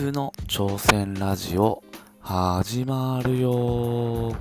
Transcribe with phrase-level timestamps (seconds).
[0.00, 1.82] 通の挑戦ラジオ
[2.22, 4.34] 始まるよ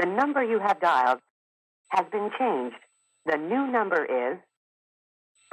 [0.00, 1.20] The number you have dialed
[1.90, 2.74] has been changed.
[3.26, 4.40] The new number is.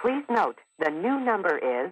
[0.01, 1.91] Please note, the new number is.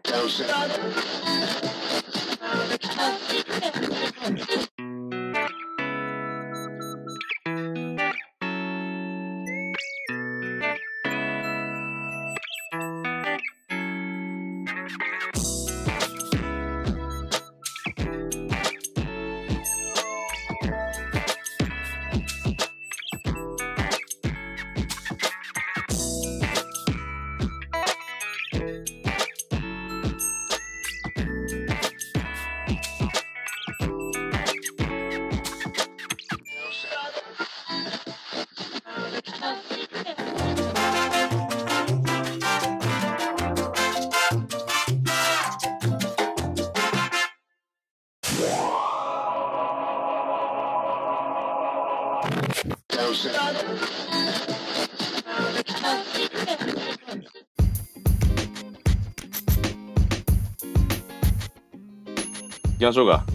[62.77, 63.25] きましょうか。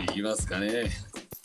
[0.00, 0.90] いきますかね。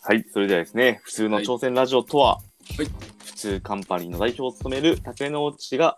[0.02, 2.36] はい、それではですね、普通の挑戦ラジオとは、
[2.78, 2.88] はい
[3.24, 5.98] 普通カンパニーの代表を務める竹之内が、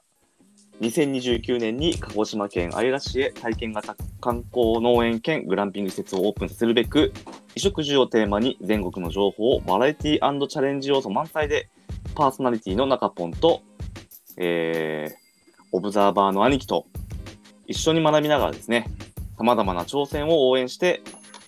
[0.82, 7.12] 2029年に鹿児島県姶良市へ体験型観光農園兼グランピング施設をオープンさせるべく、
[7.56, 11.70] 衣食住をテーマに全国の情報をバラエティーチャレンジ要素満載で、
[12.16, 13.62] パーソナリティの中ポンと、
[14.38, 16.88] えー、オブザーバーの兄貴と
[17.68, 18.90] 一緒に学びながらですね、
[19.38, 21.02] 様々な挑戦を応援して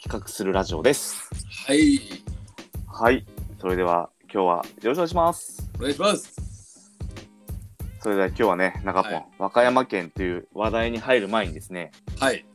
[0.03, 1.29] 企画するラジオです。
[1.67, 1.99] はい。
[2.87, 3.25] はい。
[3.59, 5.69] それでは今日はよろしくお願いします。
[5.79, 6.35] お願いします。
[7.99, 12.45] それでは今日はね、中ポン、はい和歌山県という話題に入る前にですね、はい。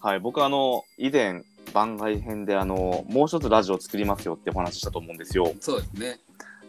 [0.00, 1.42] はい、僕あの、以前
[1.76, 5.52] 番外編であの、もう一つラジオ作りますよってお話ししたと思うんですよ。
[5.60, 6.18] そうですね。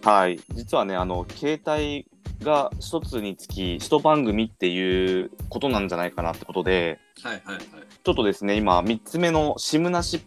[0.03, 0.37] はい。
[0.53, 2.05] 実はね、あの、携帯
[2.43, 7.63] が一つにつき一番組っていうことなんじゃないかなってことで、はいはいはい。
[8.03, 10.19] ちょっとですね、今3つ目の SIM なし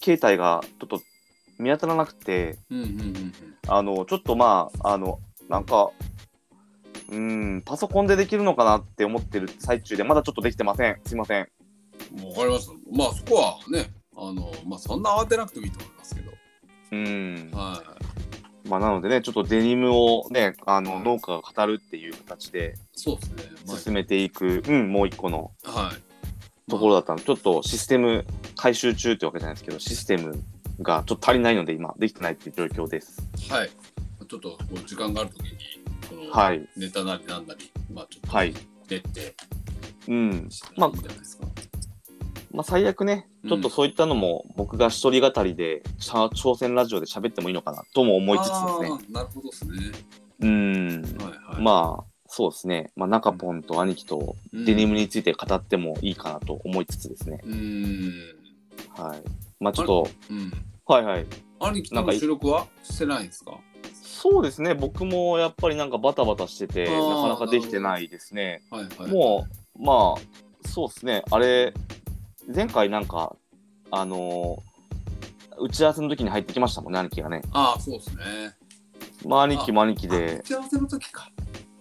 [0.00, 1.00] 携帯がちょっと
[1.58, 3.32] 見当たらなくて、うんうんうんうん。
[3.66, 5.90] あの、ちょっとまあ、あの、なんか、
[7.08, 7.18] うー
[7.56, 11.00] ん、パソコンでできるのかなって思ってる最中で、まだちょっとできてません。
[11.04, 11.40] すいません。
[11.40, 12.72] わかりました。
[12.92, 13.90] まあそこはね、
[14.20, 16.30] あの、まあそんな慌てなくてもいいと思いますけど。
[16.30, 17.56] うーん。
[17.56, 17.82] は
[18.68, 22.80] まあ、なのでね、ちょっとデニムをね、あの、はい農家が語るっていう形でい。
[22.92, 23.44] そうですね。
[23.66, 26.70] ま進めていく、うん、もう一個のあ、はい。
[26.70, 28.26] ところだったので、ちょっとシステム
[28.56, 30.44] 回収中ってわけじゃないですけど、システム
[30.82, 33.22] がちょっと足りないので、今、できてないっていう状況です。
[33.48, 33.70] はい。
[34.28, 36.68] ちょっとこう時間があるときに、はい。
[36.76, 38.54] ネタなりなんなり、まあちょっと、はい。
[38.88, 39.34] 練って、
[40.06, 40.48] うん。
[40.76, 40.92] まあ。
[42.52, 48.88] まあ、最悪ね、ちょっとそういったのも僕が一人語りで、しゃ挑戦ラジオで喋ってもいいのかなとも思いつつですね。
[49.10, 49.72] なるほどですね。
[50.40, 51.02] うん。
[51.18, 51.62] はいはい。
[51.62, 52.92] まあ、そうですね。
[52.96, 57.40] まあ、中ポンと兄貴とうんデニムについて語ってもいいかなと思いつつですね。
[57.44, 58.12] うーん。
[59.02, 59.22] はい。
[59.58, 60.52] まあ、ちょっと、うん。
[60.86, 61.26] はいはい。
[61.60, 63.58] 兄貴となんかいの収録はしてないんですか？
[64.02, 64.74] そうですね。
[64.74, 68.62] 僕もやっぱりなんかバタバタしてて、なかなかできてないですね。
[68.70, 69.10] はいはい。
[69.10, 69.46] も
[69.78, 71.22] う、まあ、そうですね。
[71.30, 71.72] あれ、
[72.54, 73.36] 前回なんか、
[73.90, 74.70] あのー
[75.62, 77.42] 打ち合わせの時に入ってきましたもんね、兄貴がね。
[77.52, 78.22] ああ、そうですね。
[79.26, 81.30] まあ、兄貴も兄貴あで打、ち合わせの時か。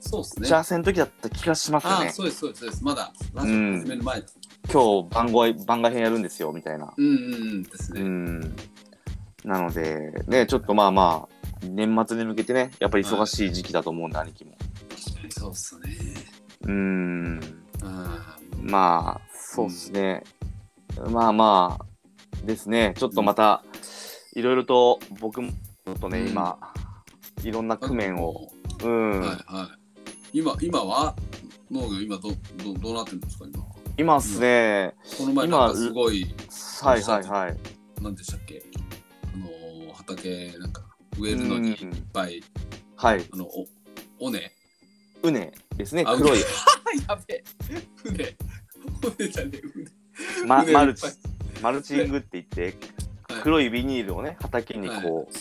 [0.02, 0.42] そうですね。
[0.44, 2.10] 打ち合わせの時だった気がしますよああ、ね。
[2.10, 2.84] そうです、そうです、そうです。
[2.84, 4.28] まだ、ラジオ始める前だ。
[4.70, 6.94] 今日番外、番外編やるんですよ、みたいな。
[6.98, 8.02] うんうんうんですうね。
[8.02, 8.40] ん。
[9.46, 14.58] なので、ね、ちょっとまあまあ、年末に向けてね、やっぱり忙しい時期だと思うんで、兄貴も。
[15.30, 15.88] そうっすね。
[16.64, 17.40] うん。
[17.82, 20.22] ああ、まあ、そうっすね。
[21.08, 22.94] まあまあ、ですね。
[22.98, 23.64] ちょっとまた、
[24.36, 26.58] いろいろと僕も、ちょっとね、うん今、
[27.44, 28.52] いろんな工面を、
[28.84, 29.70] うん、はいは
[30.34, 30.40] い。
[30.40, 31.16] 今、今は？
[31.72, 32.30] 農業、今ど、
[32.64, 33.66] ど、どうなってるんですか、今？
[33.98, 36.26] 今っすね、この前なんかすごい、
[36.82, 37.58] はいはいはい。
[38.02, 38.64] なんでしたっけ？
[39.34, 40.84] あのー、畑、なんか、
[41.18, 42.42] 植えるのにいっぱい、
[42.96, 43.26] はい。
[43.32, 43.66] あの、お、
[44.20, 44.52] おね。
[45.22, 46.40] うねですね、あ黒い、
[47.08, 47.44] やべえ。
[47.96, 48.38] 船。
[49.18, 49.99] 船じゃねえ、船。
[50.48, 51.06] ま、船 マルチ
[51.62, 53.42] マルチングって言って、はい。
[53.44, 55.34] 黒いビニールをね、畑にこう、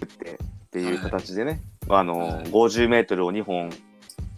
[0.00, 0.36] 打ってっ
[0.70, 2.44] ていう形でね、あの、はい。
[2.44, 3.70] 50メートルを2本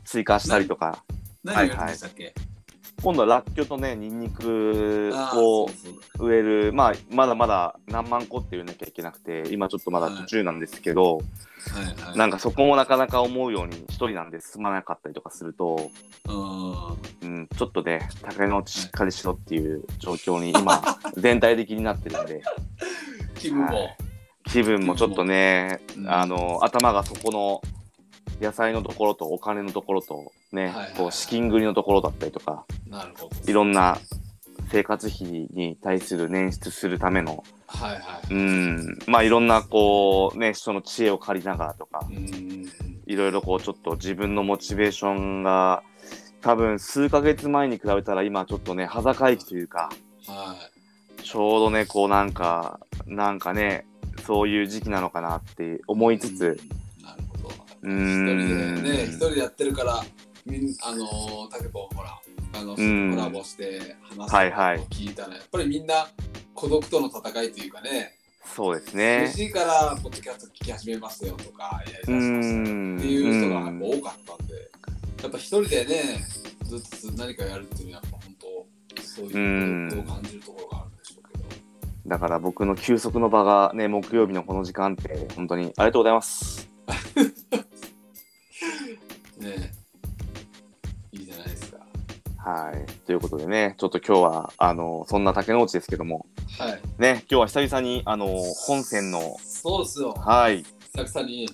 [0.05, 1.05] 追加したりとか、
[1.45, 2.35] 何をやるんでしたっけ、
[3.03, 5.69] 今度はラッキョとねニンニクあーを
[6.21, 11.25] 植えるまあまだまだ何万個って植えなきゃいけなくて今ちょっとまだ途中なんですけど、だ
[11.75, 12.19] はいはい。
[12.19, 15.91] なんかそこもなかなか思うように一人なんで進まなかったりとかすると、
[16.29, 16.33] う
[17.27, 17.37] ん。
[17.37, 20.83] うん、ちょっとね竹の内しっかりしろっていう状況に今
[21.17, 22.43] 全体的になってるんで。
[23.35, 23.75] 気分も。
[23.75, 23.97] はい。
[24.45, 26.11] 気分もちょっとね、うん。
[26.11, 27.63] あの頭がそこの
[28.41, 33.51] 野菜のところとお金のところとね、はいはいはいこう資金繰りのところだったりとかなるほど。
[33.51, 33.99] いろんな
[34.71, 38.35] 生活費に対する捻出するためのはいはい。
[38.35, 42.69] うんまあいろんなこうね人の知恵を借りながらとかうん。
[43.07, 45.83] いろいろこうちょっと自分のモチベーションが
[46.41, 49.91] 多分数ヶ月前に比べたら今ちょっとね端境期というか
[50.27, 50.57] は
[51.23, 53.87] ちょうどねこうなんかなんかね
[54.27, 56.17] そういう時期なのかなって思い。
[56.17, 56.82] いつつ、うん。
[57.83, 60.03] 人でね、一人でやってるから、
[60.47, 62.19] みんあのー、タケポほら、
[62.55, 63.15] あの、うん。
[63.15, 64.77] コラボして話すはいはい。
[64.79, 66.09] のを聞いたら、やっぱりみんな
[66.55, 68.13] 孤独との戦いというかね、
[68.45, 72.97] そうです苦ねしいからポッドキャスト聞き始めますよとか、やりだしうますん。
[72.99, 74.55] っていう人が多かったんで、
[75.23, 76.25] やっぱ一人でね、
[76.65, 78.35] ずっと何かやるっていうのはやっぱ本
[78.97, 79.41] 当、そういうう
[79.87, 79.91] ん。
[79.91, 81.45] 孤独を感じるところがあるんでしょうけど。
[82.07, 86.69] だから僕の休息の場がね木曜日のこの時間って本当にありがとうございます
[92.45, 96.27] はいということでねちょっと今日はあのそんな竹之内ですけども
[96.59, 96.81] はい。
[96.99, 98.27] ね今日は久々にあの
[98.67, 100.13] 本線のそうですよ。
[100.13, 101.49] はい久々に、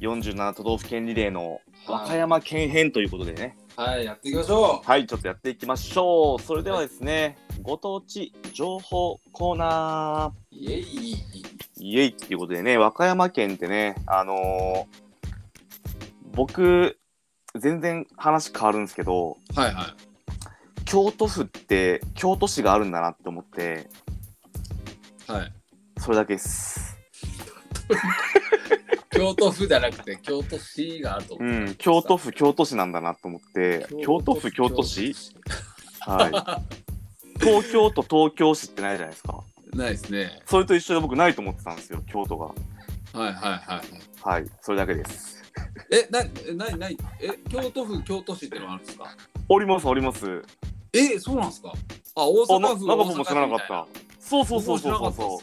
[0.00, 4.88] 47都道府県リレーのはい和歌山県編ということでねはい、やっていきましょう。
[4.88, 11.16] はいちょっとやっていきましょうそれではですねご当地情報コーナーイエイ。
[11.78, 15.06] イエイっていうことでね、和歌山県ってね、あのー
[16.32, 16.98] 僕、
[17.54, 20.15] 全然話変わるんですけど、はいはい。
[20.86, 23.88] 京都府って京都市があるんだなって思って、
[25.26, 25.52] はい。
[25.98, 26.96] それだけです。
[29.10, 31.52] 京都府じゃなくて京都市があるとう思う。
[31.70, 35.14] ん、京都府、京都市なんだなと思って、京都府、京都市？
[36.00, 37.40] はい。
[37.44, 39.42] 東京都、東京市ってないじゃないですか。
[39.74, 40.40] ないですね。
[40.46, 42.46] それと一緒で僕ないと思ってたんですよ、京都が。
[42.46, 42.54] はい
[43.18, 43.82] はいはい。
[44.22, 45.42] はい、それだけです。
[45.90, 46.96] え、な、えな、な、え、
[47.48, 49.16] 京都府、京都市ってのがあるんですか？
[49.48, 50.42] おります、おります。
[51.14, 51.72] え、そうなんですか？
[52.16, 53.86] あ、大あ、な阪府、中も知らなかったた。。
[54.20, 55.42] そうそうそうそうそうそ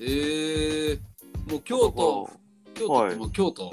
[0.00, 2.30] えー、もう京都、
[2.74, 3.70] 京都ってもう京都、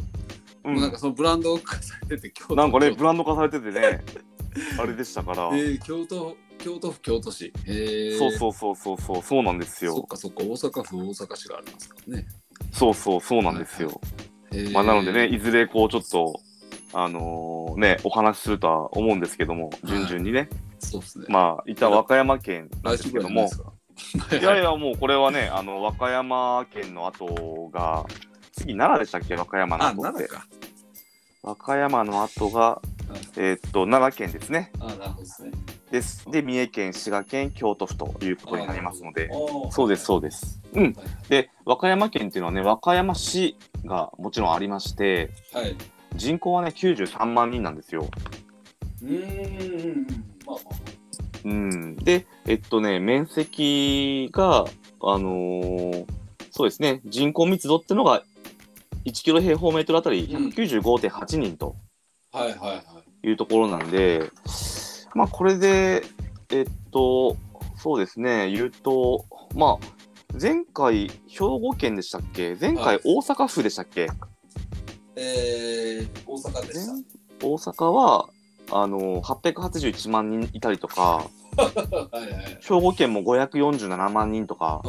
[0.66, 0.70] う。
[0.70, 2.56] もうなんかそのブランド化されてて、京都。
[2.56, 4.04] なんかね、京ブランド化されててね、
[4.80, 7.52] あれでしたから、都えー、京都、京都府、京都市。
[7.66, 9.94] えー、そうそうそうそうそう、そうなんですよ。
[9.96, 12.28] そっかそっか、大阪府、大阪市がありますからね。
[12.72, 14.00] そうそう、そうなんですよ。
[14.52, 16.40] えーまあ、なのでね、いずれこう、ちょっと、
[16.94, 20.50] あのーね、お話しするとは思うんですけども、順々にね、
[20.80, 21.26] そうですね。
[21.30, 23.50] まあ、一旦和歌山県なんですけども、
[24.32, 28.06] いやいや、や、もうこれはね、 あの、和歌山県の後が、
[28.54, 30.28] 次、奈良でしたっけ、和歌山のあ、後って。
[30.28, 30.48] 奈良か。
[31.42, 32.82] 和歌山の後が、
[33.38, 34.72] えーっと、奈良県ですね。
[34.80, 35.52] あ、なるほどですね。
[35.92, 36.30] です。
[36.30, 40.62] で、三重県、滋賀県、京都府ということになりますので、あそうです、そうです。
[40.74, 40.96] うん。
[41.30, 45.76] で、和歌山県っていうのはね、和歌山市がもちろんありまして、はい。
[46.12, 46.20] はい。
[46.20, 48.08] 人口はね、93万人なんですよ。
[49.02, 50.08] うーん。
[50.46, 50.76] まあまあ。
[51.46, 51.96] うん。
[51.98, 54.66] で、えっとね、面積が、
[55.02, 56.06] あのー
[56.52, 58.24] そうですね、人口密度ってのが、
[59.06, 61.76] 1キロ平方メートルあたり195.8人と
[62.34, 62.84] はいはいは
[63.24, 63.28] い。
[63.30, 64.30] いうところなんで、
[65.16, 66.04] まあ、これで、
[66.52, 67.38] えっと、
[67.78, 69.88] そうですね、言うと、まあ、
[70.40, 72.58] 前回、兵庫県でしたっけ？
[72.60, 74.08] 前回はい、大阪府でしたっけ、
[75.22, 77.46] えー、大阪でした。
[77.46, 78.30] 大阪は
[78.72, 81.02] あの881万人いたりとか
[81.58, 81.72] は
[82.14, 82.58] いはい。
[82.62, 84.82] 兵庫県も547万人とか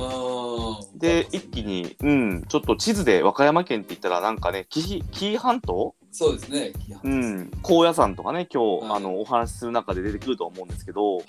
[0.95, 1.61] で一気。
[1.61, 6.73] に、うん、ちょっと地図で和歌山県って言ったらなんかね紀伊紀伊半島、そうですね。
[7.05, 11.27] うん、高野山とかね今日、はいあのお話しする中で出てくると思うんですけど、はい。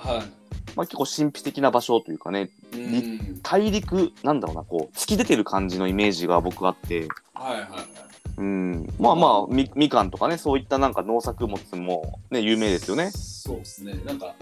[0.75, 3.39] まあ、結構神秘的な場所というかねうん。
[3.43, 8.10] 大陸なんだろうなこう突き出てる感じのイメージが僕あって、はいはいはい。
[8.37, 13.11] うん、まあまあみみかんとかねそういったなんか農作物もね有名ですよね。
[13.11, 13.93] そうですね。
[14.05, 14.35] なんか、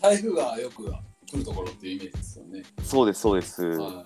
[0.00, 0.84] 台風がよく
[1.30, 2.62] 来るところっていうイメージですよね。
[2.82, 3.64] そうですそうです。
[3.64, 4.04] は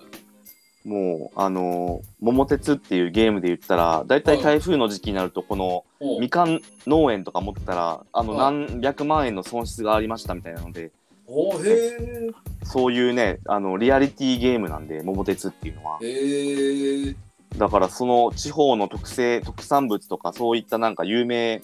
[0.85, 6.17] もう、あのー桃鉄っていうゲームで言ったら、だいたい台風の時期になると、このい。
[6.17, 10.91] おみかん農園とか持ってたら、あの、はい何百万円の損失がありましたみたいなので、
[11.27, 12.31] おへえ。
[12.65, 15.99] そういうね、あの、リアリティゲームなんで、桃鉄っていうのは。
[16.03, 17.15] へえ。
[17.57, 21.61] だから、その地方の特性、特産物とか、そういったなんか有名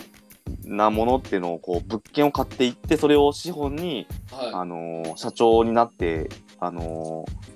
[0.65, 4.51] なものっていうのをこう物件を買っていってそれを資本に、はい。
[4.53, 6.29] あのー社長になって、
[6.61, 7.47] あのー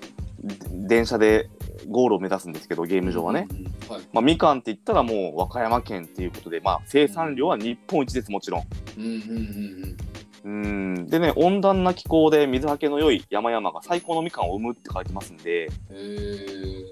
[0.41, 0.55] で
[0.87, 1.49] 電車で
[1.87, 3.47] ゴールを目指すんですけどゲーム上はね。
[3.87, 4.01] はい。
[4.11, 8.63] まあ、みかんって言ったらもう和歌山県っていうことで、まあ、生産量は日本一ですもちろん。
[8.97, 9.97] うんうんうんうん
[10.43, 15.69] でね温暖な気候で水はけの良い山々が最高のみかんを生むって書いてますんで。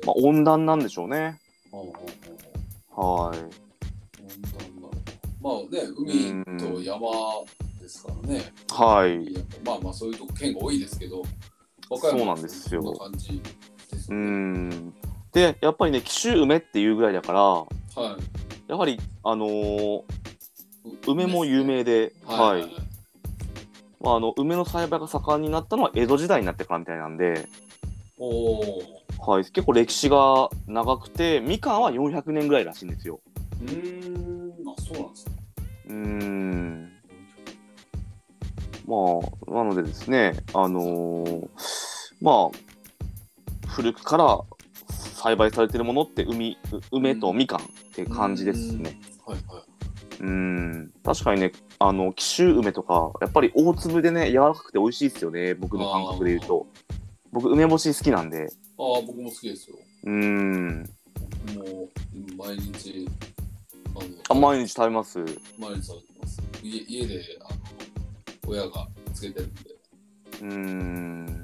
[0.05, 1.39] まあ、温暖なんでしょうね。
[1.71, 3.37] はい。
[3.37, 3.41] 温暖
[4.75, 4.97] なのか
[5.41, 7.09] まあね、海と山
[7.81, 8.53] ですからね。
[8.71, 9.33] はい。
[9.65, 11.23] まあまあそういうとこ県が多いですけど、
[11.87, 12.81] そう山なんですよ
[13.91, 14.13] ですう。
[14.13, 14.93] ん。
[15.31, 17.65] で、やっぱりね、紀州梅っていうぐらいだから、は
[17.97, 18.69] い。
[18.69, 20.03] やはり、あのー
[21.07, 22.39] 梅も有名で、はい。
[22.39, 22.88] はいはい。
[24.01, 27.47] まあ、あの、梅の栽培が盛んになったのは江戸時代になってからみたいなんで、
[28.17, 28.81] おお。
[29.19, 33.19] はい、結構歴史が長くて、みかんは400年ぐらいらしいんですよ。
[33.61, 34.53] うーん。
[34.67, 35.35] あ、そうなんですね。
[35.87, 36.91] うーん。
[38.85, 38.95] ま
[39.47, 41.47] あ、なのでですね、あのー
[42.21, 44.39] まあ、古くから
[44.89, 47.63] 栽培されてるものって海、う梅とみかんっ
[47.93, 48.99] て感じですね。
[49.25, 49.63] はいはい。
[50.21, 50.91] うん。
[51.03, 51.51] 確かにね、
[51.81, 56.67] あの、紀州梅とか、やっぱり大粒でね、柔らかくて美味しいですよね、僕の感覚で言うと。
[57.31, 58.49] 僕、梅干し好きなんで。
[58.77, 59.77] ああ、僕も好きですよ。
[60.03, 60.83] うん。
[61.55, 63.07] もう毎日、
[63.95, 65.19] あの、あ、毎日食べます？
[65.57, 66.41] 毎日食べてます。
[66.61, 67.59] 家家で、あの、
[68.47, 69.61] 親がつけてるんで。
[70.41, 70.51] うん。
[70.51, 71.41] うん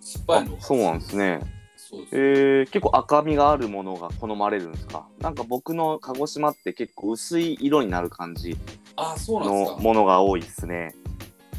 [0.00, 1.40] 酸っぱあいのが、そうなんですね。
[2.12, 5.06] えー、結構赤みがあるものが好まれるんですか？
[5.20, 8.56] なんか僕の鹿児島って結構薄い色になる感じ
[8.96, 9.76] のか。
[9.80, 10.94] ものが多いですね。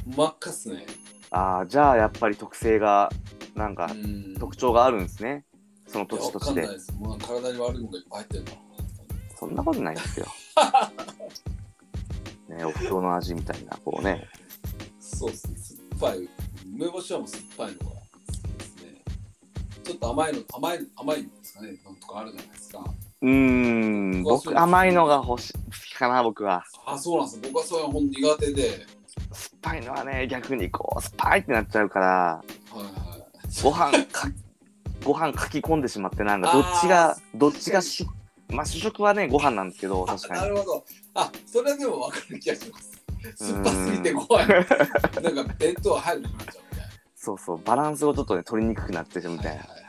[0.05, 0.85] 真っ赤っすね。
[1.31, 3.09] ああ、じゃあやっぱり特性が、
[3.55, 4.35] なんかうん。
[4.39, 5.43] 特徴があるんですね？
[5.87, 6.75] その土地土地でわかんない。
[6.75, 6.93] です。
[6.93, 8.51] もう体に悪いものがいっぱい入ってるな。
[9.35, 10.25] そんなことないですよ。
[12.55, 14.25] ね、お風呂の味みたいな、こうね。
[14.99, 15.57] そうですね。
[15.99, 16.29] 酸っぱい。
[16.75, 17.96] 梅干しはもう酸っぱいのが。
[19.87, 21.69] ちょっと甘いの、甘い、甘いんですかね。
[21.85, 22.83] なんとかあるじゃないですか。
[23.21, 26.65] うーん、僕甘いのが欲し好きかな、僕は。
[26.85, 27.39] あ、そうなんです。
[27.41, 28.85] 僕はそれは本当苦手で。
[29.31, 32.43] 酸っぱいのはね、逆にこう、酸っぱいってなっちゃうから、は
[32.75, 33.63] いはい。
[33.63, 34.29] ご飯か、
[35.05, 38.05] ご飯かき込んでしまって、なんかどっちが、どっちが主、
[38.49, 40.41] まあ主食はね、ご飯なんですけど、あ確かに。
[40.41, 40.85] なるほど。
[41.13, 42.91] あ、それはでも分かる気がします。
[43.37, 44.47] 酸っぱすぎて怖い。
[44.47, 46.66] なんか弁当は入るなっちゃう。
[47.27, 49.63] そうそう、バランスをちょっとね、取りにくくなってるみたいな。
[49.63, 49.87] はいはい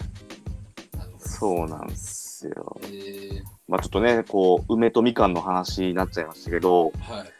[1.20, 2.80] そうなんですよ。
[2.82, 6.94] えー、まあちょっとね、こう、梅とみかんの話になっちゃいましたけど、はい。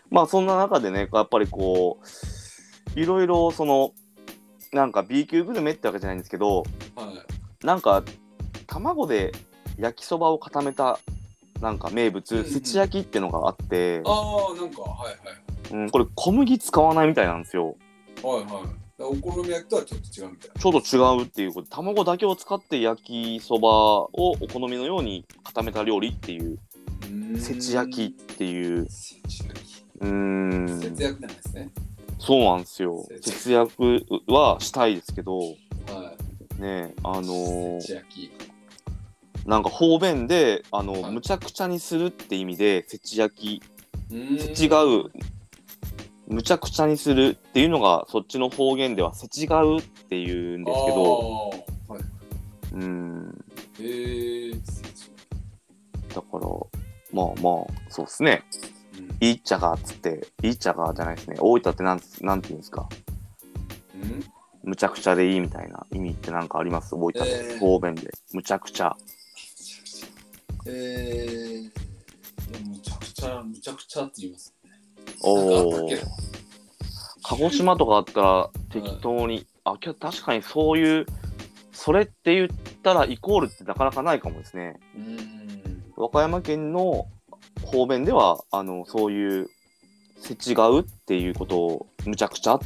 [0.08, 1.98] まあそんな中でね、やっぱりこ
[2.96, 3.92] う、いろいろその、
[4.72, 6.62] なんか B 級グルメってわけじゃないんですけど、は
[7.60, 7.66] い。
[7.66, 8.04] なんか
[8.68, 9.32] 卵で
[9.78, 11.00] 焼きそばを固めた
[11.60, 15.10] なんか名物、うんうんせち焼きってのがあって、ああ、なんか、は
[15.70, 17.74] いうん、これ小麦使わないみたいなんですよ。
[18.22, 18.42] はい。
[18.42, 18.87] はいはい。
[19.00, 20.60] お好み焼きとはちょっと違うみたいな。
[20.60, 26.58] ちょっと違うっていうことで卵だけを使って焼きそばをお好みのように固めた料理っていう
[27.38, 29.84] せち焼きっていうせち焼き。
[30.00, 31.70] うーん節約ないですね。
[32.18, 36.14] そうなんですよ節節約はしたいですけどは
[36.58, 37.26] ねあのい。
[37.26, 38.32] ーせち焼き。
[39.46, 43.62] なんか方便であの、はいむちゃくちゃにするって意味でせち焼き
[44.10, 45.10] うーんせちがう
[46.28, 51.50] むちゃくちゃにするっていうのがそっちの方言ではせちがうっていうんですけど
[51.88, 52.74] はい。
[52.74, 53.44] うん。
[53.80, 55.10] えー、せち
[56.14, 56.40] だから
[57.12, 58.44] まあまあそうですね。
[58.98, 61.36] うんいいっちゃがっつっていいっちゃがじゃないですね。
[61.40, 62.88] 大分ってなんなんて言うんですか？
[63.94, 64.24] うん
[64.64, 66.94] むちゃくちゃでいいみたいな意味ってなんかあります？
[66.94, 67.58] 大分で、えー。
[67.58, 68.10] 方便で。
[68.34, 68.94] むちゃくちゃ。
[70.66, 74.52] えー、むちゃくちゃ、むちゃくちゃって言います。
[74.52, 74.57] ね。
[75.20, 76.00] おおけ
[77.22, 81.06] 鹿児島とかあったら適当に、あけど確かにそういう
[81.72, 82.48] それって言っ
[82.82, 84.80] たらイコールってなかなかないかもですね。
[84.96, 85.84] うーん。
[85.96, 87.06] 和歌山県の
[87.62, 89.48] 方便ではあのそういう
[90.20, 92.58] せちがうっていうことをむちゃくちゃ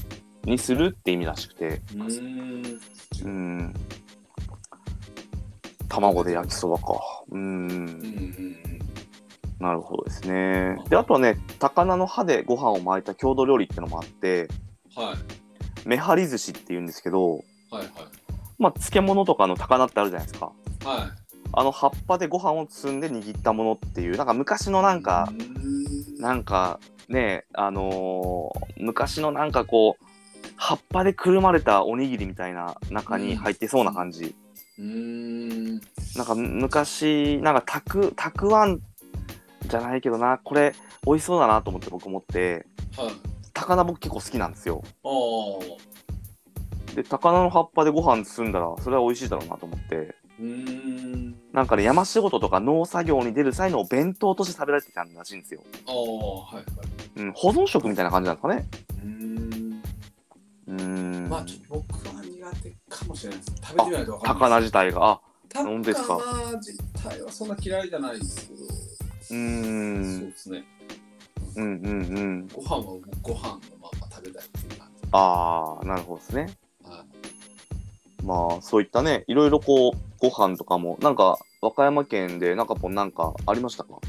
[0.44, 1.82] にするって意味らしくて。
[1.94, 2.80] うーん。
[3.24, 3.74] うん。
[5.88, 6.94] 卵で焼きそばか。
[7.30, 8.81] うんうんうん
[9.62, 14.48] なるほどですねであとはね高菜の葉でご飯を巻いた郷土料理ってのもあって
[14.96, 15.04] うん。
[15.04, 15.88] はい。
[15.88, 17.38] めはり寿司っていうんですけどは
[17.74, 17.88] いはい。
[18.58, 20.52] まあ漬物とかの高菜ってあるじゃないですかはい。
[21.54, 30.04] あの葉っぱでご飯を包んで握ったものっていうなんか昔のなんかうーんなんかねあのー昔のなんかこう
[30.56, 34.34] 葉っぱでくるまれたおにぎりみたいな中に入ってそうな感じ、
[34.78, 35.80] うーん。
[36.16, 38.80] なんか昔なんかたくたくあん
[39.72, 40.74] じゃないけどなこれ
[41.06, 43.12] 美味しそうだなと思って僕思って、はい。
[43.54, 44.82] 高菜僕結構好きなんですよ。
[45.02, 46.94] ああ。
[46.94, 51.34] で、高菜の葉っぱでご飯包んだら、それは美味しいだろうなと思って、うーん。
[51.52, 55.62] なんかね、山仕事とか農作業に出る際のお弁当として食べられてたらしいんですよ。
[55.86, 56.64] ああ、はいはい。
[57.16, 58.68] うん、保存食みたいな感じなんですかね。
[59.02, 59.82] うーん。
[60.68, 61.28] うーん。
[61.30, 63.52] まあ、ちょっと僕は苦手かもしれないです。
[63.62, 65.12] 食べてみないと分かん高菜ない自体が。
[65.12, 68.91] あ、高菜自体はそんな嫌いじゃないですけど。
[69.32, 70.18] うー。
[70.18, 70.64] そうんですね。
[71.56, 72.48] うんうんうん。
[72.48, 72.82] ご飯は
[73.22, 75.08] ご飯のまま食べたいっていう感じ。
[75.12, 76.56] ああ、なるほどですね。
[76.84, 78.24] はい。
[78.24, 83.90] まあ、そういったね、いろいろこう、ご飯とかも、なんか、和歌山県で、なんかぽんなんかありましたか？
[83.90, 84.00] も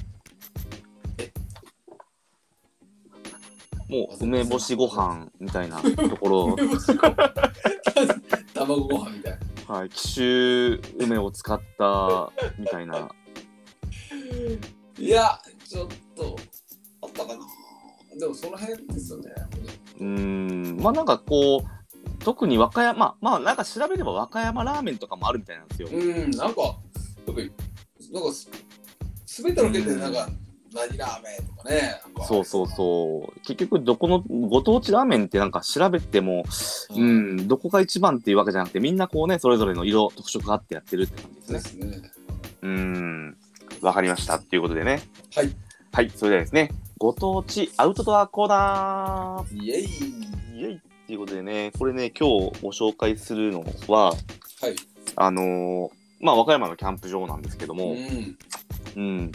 [3.89, 6.55] う、梅干しご飯みたいなところ、
[8.53, 9.37] 卵ご飯みたい
[9.67, 9.75] な。
[9.75, 13.09] はい、紀州梅を使ったみたいな。
[14.97, 16.35] いや、ちょっと、
[17.01, 17.43] あったかな。
[18.19, 19.31] でもその辺ですよね。
[19.99, 25.89] うーん、まあなんかこう、特に和歌山、まあなんか調べれば和歌山ラーメンとかもあるみたいなんですよ。
[25.91, 26.77] うん、なんか、
[27.25, 27.51] 特に、
[28.11, 28.49] なんかす、
[29.25, 30.29] すべての県でなんか、
[30.73, 32.01] 何ラーメンとかね。
[32.27, 33.39] そうそうそう。
[33.41, 36.43] 結局、どこのご当地ラーメンってなんか調べても、
[36.95, 41.87] ううんん、どこが一番っていうわけじゃなくて、みんなこうね、それぞれの色、特色があってやってるって感じですね。
[41.87, 42.11] ですね。
[42.61, 43.37] うん、
[43.83, 44.35] わかりました。
[44.35, 45.01] っていうことでね。
[45.35, 45.55] はい。
[45.91, 49.83] はい、それではですね、ご当地アウトドアコーナーイエイ。
[49.83, 54.75] イエイっていうことでね、これね、今日ご紹介するのは、はい。
[55.15, 58.37] あのーまあ、和歌山のキャンプ場なんですけども、うん。
[58.95, 59.31] うん、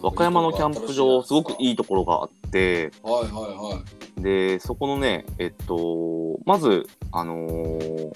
[0.00, 1.70] 和歌山のキャンプ場、すごくいい。
[1.72, 3.82] いところがあって、はいはいは
[4.18, 4.22] い。
[4.22, 8.12] で、そこのね、えっと、まず、あのー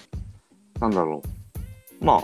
[0.79, 1.21] なんだろ
[2.01, 2.23] う、まあ、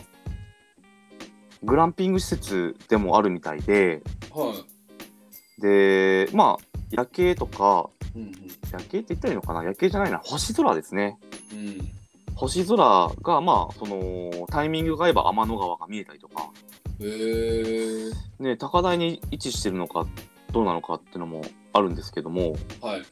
[1.63, 4.01] グランピング施設でもあるみたいで、
[4.31, 4.53] は
[5.59, 8.19] で、まあ、夜景とか、い。
[8.19, 8.31] うん
[8.71, 9.63] 夜景って言ったらいいのかな？
[9.63, 11.19] 夜景じゃないな、星空ですね。
[11.51, 11.59] うん。
[11.59, 11.91] うん。
[12.33, 16.49] 星空が、まあ、その、タイミングが合えば天の川が見えたりとか、
[16.99, 18.43] へえ。
[18.43, 20.07] ね、高台に位置してるのか、
[20.51, 23.03] どうなのかっていうのもあるんですけども、はい。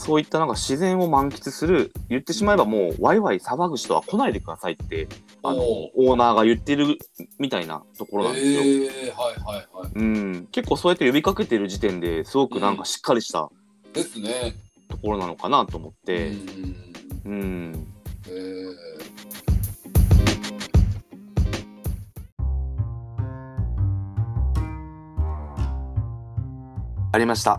[0.00, 5.06] そういったなんか自然を満喫する、言ってしまえばもう、ワイワイ騒ぐ人は来ないでくださいって、
[5.42, 6.96] あの、おオーナーが言ってる
[7.38, 8.62] みたいなところなんですよ。
[8.62, 9.10] へえ。
[9.10, 9.92] はいはいはい。
[9.94, 13.50] うん、結構そうやって呼びかけてる時点ですごくなんかしっかりした
[13.92, 14.54] ですね。
[14.88, 16.30] ところなのかなと思って、
[17.26, 17.32] うん。
[17.32, 17.86] うん、
[18.26, 18.90] へえ。
[27.12, 27.58] ありました。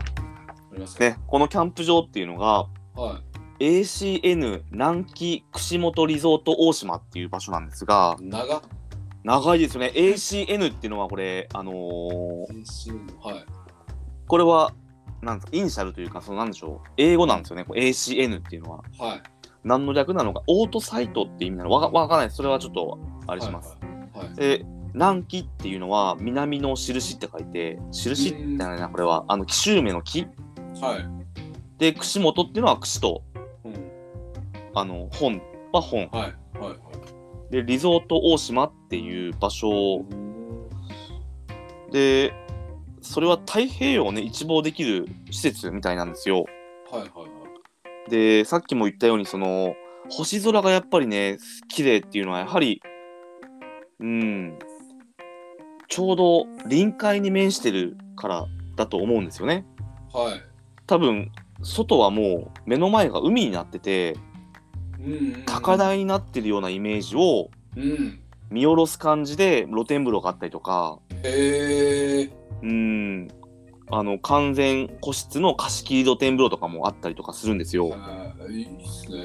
[0.78, 3.20] ね、このキャンプ場っていうのが、は
[3.58, 8.24] ACN 南紀串本リゾート大島っていう場所なんですが、い。
[8.24, 8.62] 長。
[9.24, 9.92] 長いですよね。
[9.94, 12.46] ACN っていうのはこれ、あのー
[13.22, 13.46] はい。
[14.26, 14.72] これは、
[15.20, 18.82] なんですか、イニシャルというか、そのなんでしょう、英語なんですよね、ACN っていうのは。
[18.98, 19.22] はい。
[19.62, 21.70] 何の略なのか、オートサイトって意味なの？
[21.70, 22.30] わかわかんない。
[22.30, 23.78] それはちょっと、あれします。
[24.12, 24.26] はい。
[24.26, 24.34] はい。
[24.34, 30.26] で、南紀っていうのは、南の印って書いて、印ってないな、これは、あの、紀州梅の木。
[30.82, 31.04] はい。
[31.78, 33.22] で、串本っていうのは串と、
[33.64, 33.74] うん。
[34.74, 35.40] あの、本
[35.72, 36.08] は本。
[36.08, 36.20] はい。
[36.20, 36.62] はい。
[36.62, 36.74] は
[37.50, 37.52] い。
[37.52, 40.32] で、リゾート大島っていう場所うん
[41.92, 42.32] で、
[43.00, 46.46] それは太平洋をね、一望できる施設みたいなんですよ。
[46.90, 47.26] はいはいは
[48.08, 48.10] い。
[48.10, 49.74] で、さっきも言ったように、その、
[50.10, 52.82] 星空がやっぱりね、綺麗っていうのは、やはり、
[54.00, 54.58] うん、
[55.88, 59.64] ちょうど臨海に面してるからだと思うんですよね。
[60.12, 60.51] はい。
[60.92, 64.14] 多分、外はもう目の前が海になってて、
[65.00, 65.42] うん。
[65.46, 65.78] 高。
[65.78, 68.20] 台になってるようなイメージをうん。
[68.50, 70.98] 見下ろす感じで露天風呂があったりとか。
[72.62, 73.28] うん、
[73.90, 77.88] あの、完全個室の貸し切り露天風呂とかもあったりとかするんですよ。
[77.88, 77.96] は
[78.50, 78.60] い。
[78.60, 79.18] いすね。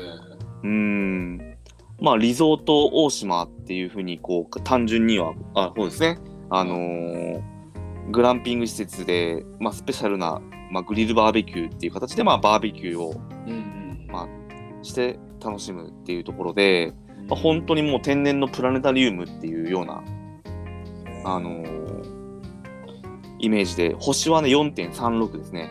[0.63, 1.58] うーん。
[1.99, 6.17] まあ、リゾート大島っていうふうに、こう、単純には、あ、そうですね。
[6.49, 7.57] あのー
[8.12, 10.41] グランピング施設で、まあ、スペシャルな、
[10.72, 14.08] まあ、グリルバーベキューっていう形で、まあ、バーベキューをうんうん。
[14.10, 14.28] ま
[14.82, 16.93] して楽しむっていうところで、
[17.28, 20.04] まあ、本当にもう天然のプラネタリウムっていうような、
[21.26, 22.17] あのー
[23.39, 25.70] イメージで、星はね、4.36ですね。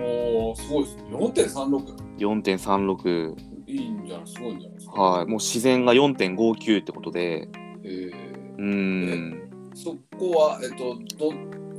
[0.00, 1.04] おお、すごいですね。
[1.12, 1.96] 4.36。
[2.18, 3.34] 4.36。
[3.66, 5.00] いいんじゃないすごいんじゃないですか。
[5.00, 5.26] はい。
[5.26, 7.48] もう自然が4.59ってことで、
[7.84, 8.12] えー
[8.56, 9.70] うーん。
[9.74, 11.32] そこは、えっと、ど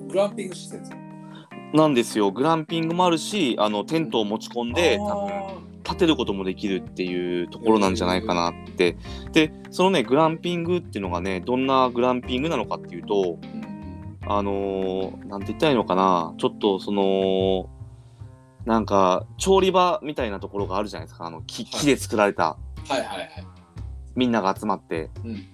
[0.07, 0.91] グランピング施設
[1.73, 2.31] なんですよ。
[2.31, 8.97] グランピングもあるし、あの、テントを持ち込んで、多分、立てることもできるっていうところなんじゃないかなって。
[9.33, 13.65] で、そのね、グランピングっていうのがね、どんなグランピングなのかっていうと、うん
[14.27, 17.69] あのーなんて言ったらいいのかな、ちょっとその、
[18.65, 22.57] なんか調理場みたいなところがあるじゃないですかあの木で作られたは
[22.89, 23.29] いはいはい。
[24.15, 25.45] みんなが集まってうん。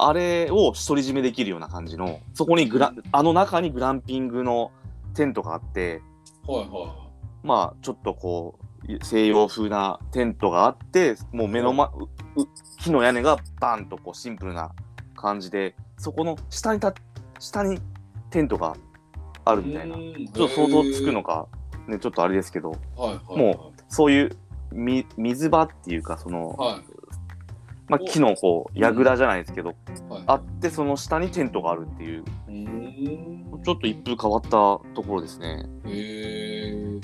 [0.00, 4.70] あれを独り占めできるような感じのそこにグラあの中にグランピングの
[5.14, 6.02] テントがあって
[6.46, 7.10] はいは
[7.42, 8.58] まあちょっとこ
[8.88, 11.88] う西洋風なテントがあってもう目の前
[12.36, 12.46] うう
[12.80, 14.70] 木の屋根がバンとこうシンプルな
[15.16, 16.94] 感じでそこの下にた
[17.40, 17.80] 下に
[18.30, 18.76] テントが
[19.44, 19.56] あい。
[19.56, 21.22] るみたいなうんちょっと想像つくの。
[21.24, 21.48] か、
[21.88, 23.36] ね、ちょっとあれですけどへーはいはい。
[23.36, 24.36] もそういう
[24.72, 26.80] み水場っていうかその、は
[27.88, 29.74] まあ、木のこう櫓じゃないですけど、い。
[30.12, 30.24] はい。
[30.26, 32.24] あってその下にテントがあるっていう。
[33.64, 37.00] ちょっと一風変わったところですねへえ。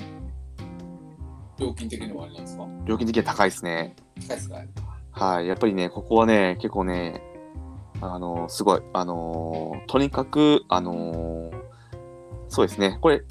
[1.59, 2.65] 料金的にはあれなんですか？
[2.85, 3.95] 料金的には高いですね
[4.27, 4.63] 高いですか？
[5.11, 7.21] はいやっぱりねここはね結構ね
[8.01, 11.51] あのすごいあのーとにかくあのー
[12.47, 13.21] そうですねこれ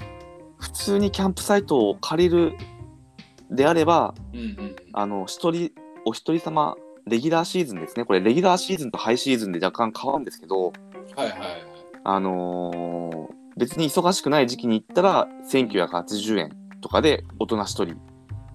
[0.59, 2.53] 普通にキャンプサイトを借りる
[3.49, 4.75] であればうんうん。
[4.93, 5.71] あの一人
[6.05, 6.75] お一人様
[7.07, 10.73] レギュラーシーズンですねこれレギュラーシーズンとハイシーズンで若干変わるんですけどはい
[11.17, 11.39] はいはい。
[12.03, 16.49] あのー別に忙しくない時期に行ったら1980円
[16.81, 17.95] とかで大人1人う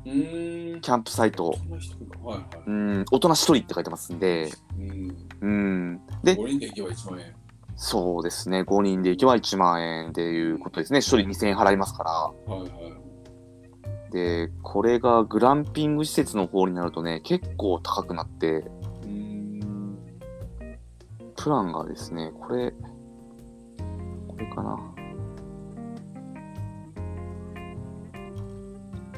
[0.06, 0.80] ーん。
[0.82, 2.46] キャンプサイトはいはい。
[2.66, 5.16] うん大人1人って書いてますんでうん。
[5.40, 7.34] うんで5人で行けば1万円。
[7.76, 12.70] そうですね5人で行けば1万円っていうことですね1人2000円払いますからはいはい。
[14.10, 19.98] でこれがグランピング施設の方になるとね結構高くなってうーん。
[21.36, 22.72] プランがですねこれ
[24.28, 24.78] これかな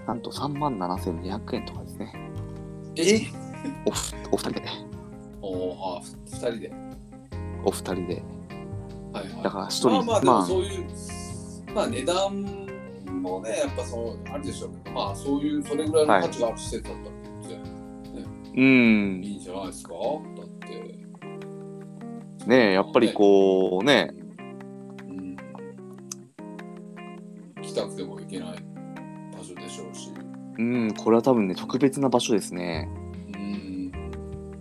[0.07, 2.13] なんと3万7200円とかですね
[2.97, 3.21] え？
[3.87, 4.63] おふお二人で
[5.41, 6.73] おーあ、2人で。
[7.65, 8.23] お二人で
[9.13, 9.43] はいはい。
[9.43, 10.87] だから一人まあまあ、でもまあそういう、
[11.75, 12.62] まあ値段
[13.23, 17.15] もね、やっぱその、あるでしょうまあそういう、それぐらいの価値がある施設だったら、
[18.55, 19.95] うんいいんじゃないですか？
[19.95, 19.99] だ
[20.45, 22.47] って。
[22.47, 24.13] ねえやっぱりこうね
[25.09, 25.37] うん。
[27.57, 28.59] 行きたくても行けない
[29.35, 30.13] 場所でしょうし。
[30.59, 32.91] うんこれは多分ね特別な場所ですね
[33.35, 33.93] うん。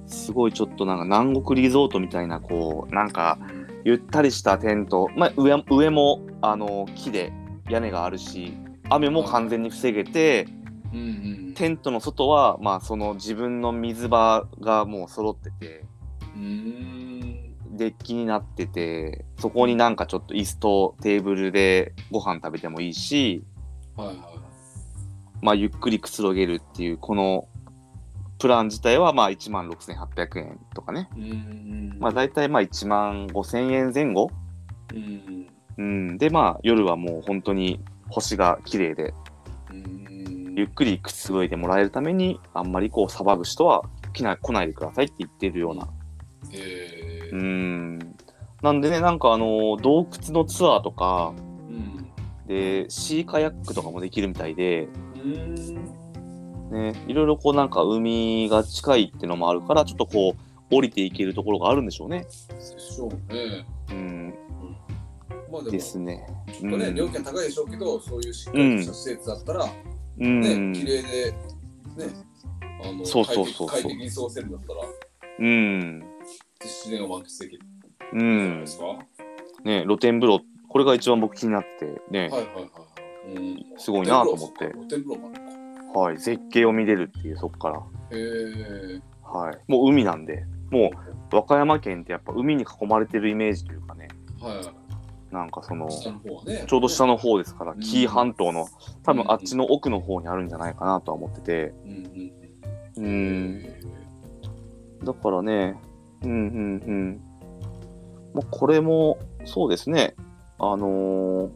[0.07, 3.39] すごいちょっとなんか南国リゾートみたいなこうなんか
[3.83, 7.33] ゆったりしたテント、まあ、上上もあの木で
[7.71, 8.57] 屋根があるし
[8.89, 10.47] 雨も完全に防げて
[10.93, 11.03] うんう
[11.51, 11.53] ん。
[11.55, 15.85] テントの外はまあその自分の水場がもう揃ってて
[16.35, 17.55] うん。
[17.77, 23.43] デッキになっててそこになんかちょっと椅子とテーブルでご飯食べてもいいし、
[23.95, 24.17] はいはい。
[25.41, 27.47] まあ、ゆっくりくつろげるっていうこの
[28.37, 31.97] プラン自体はまあ1万6800円とかね、うん。
[31.99, 34.29] まあ、大体まあ1万5000円前後、
[34.93, 35.47] うん。
[35.81, 39.13] うん、でまあ夜はもう本当に星が綺麗で
[39.71, 40.53] うん。
[40.55, 45.87] ゆっくりくつろいでもらえるためにあんまりこう騒ぐ人は来な来ないでくださいって言ってるような
[46.51, 47.99] えーうん
[48.61, 51.33] なんでねなんかあの洞窟のツアーとか
[51.69, 52.07] うん。
[52.47, 56.01] でシーカヤックとかもできるみたいでうん。
[56.71, 62.25] ね、いろいろこうなんか海が近いっていうのもあるからちょっとこう降りていけるところがあるんでしょうね。
[62.47, 63.65] でしょうね。
[63.89, 64.33] うん、
[65.51, 66.25] まあでも、ですね。
[66.47, 66.95] ちょっとね、うん。
[66.95, 69.69] 料金は高いでしょうけど、そういうしっかりとした施設だったら、う
[70.19, 71.33] ね、ん、綺麗で、ね、
[72.83, 74.81] あのそうそうそう快適に過ごせるんだったら、
[75.39, 76.03] うん、
[76.61, 77.65] 自然を満喫できる。
[78.13, 78.65] うん。
[79.63, 82.45] ね、露天風呂これが一番僕気になってね、はいはい。
[83.35, 84.71] うん、すごいなと思って。
[84.71, 85.99] 露天風呂。
[85.99, 87.79] はい、絶景を見れるっていうそこから。
[89.21, 90.45] はい、もう海なんで。
[90.69, 94.07] もう和歌山県ってやっぱ海に囲まれてるイメージというかね。
[94.39, 94.80] はい。
[95.31, 96.65] なんかそのね。
[96.67, 98.67] ちょうど下の方ですから、うん紀伊半島の
[99.03, 102.31] 多うん分あっちの奥の方にあるんじゃないかなとは思ってて、うんうん
[102.97, 103.55] ううん。
[103.55, 103.79] ん、へ
[105.03, 105.75] だからね、
[106.23, 106.37] うんうん
[106.85, 107.21] うん。
[108.33, 110.15] まあ、これも、そうですね。
[110.59, 111.49] あのー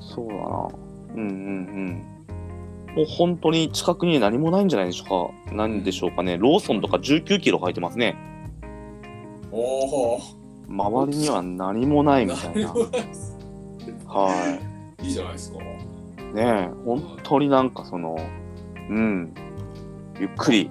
[0.00, 0.68] そうだな。
[1.14, 2.96] うんうんうん。
[2.96, 5.54] もう本当に近くに何もないんじゃないでしょうか。
[5.54, 6.36] なんでしょうかね。
[6.38, 8.16] ローソンとか19キロ入ってますね。
[9.50, 10.20] ーおお。
[10.68, 12.72] 周りには何もないみたいな。
[14.06, 14.58] は
[15.02, 15.58] いいじゃないですか。
[15.60, 15.64] い。
[16.34, 18.16] ねえ、本当になんかその、
[18.88, 19.34] うん。
[20.18, 20.70] ゆっくり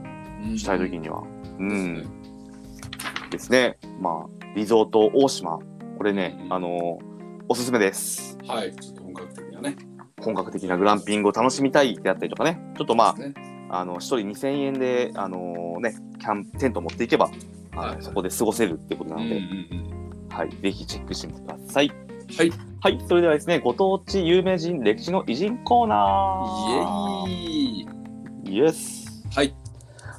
[0.55, 1.23] したいときには。
[1.59, 3.29] うですねん。
[3.29, 3.77] ですね。
[3.99, 5.59] まあ、リゾート大島。
[5.97, 7.13] これね、うんあのー
[7.49, 8.37] おすすめです。
[8.47, 9.75] はい、ちょっと本格的なね。
[10.21, 13.33] 本格的なグランピングを楽しみたいであったりとかね、ちょっとまね
[13.69, 17.29] あ、あの、一人2000円で、あのーね、キャンプ、テント持っていけば、
[17.75, 19.93] はいはいそこで過ごせるってことなので、うんうんうん
[20.29, 21.91] はい、ぜひチェックしてみてください。
[22.37, 27.29] はい、はい、それではですね、ご当地有名人歴史の偉人コーナー。
[27.29, 29.23] イエイイエス。
[29.35, 29.55] はい。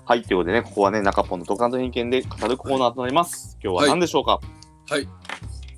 [0.05, 3.59] はい、ということでね、ここはね、中ポンの独断と偏見で語るコーナーとなります。
[3.63, 4.39] 今日は何でしょうか、
[4.89, 5.03] はい。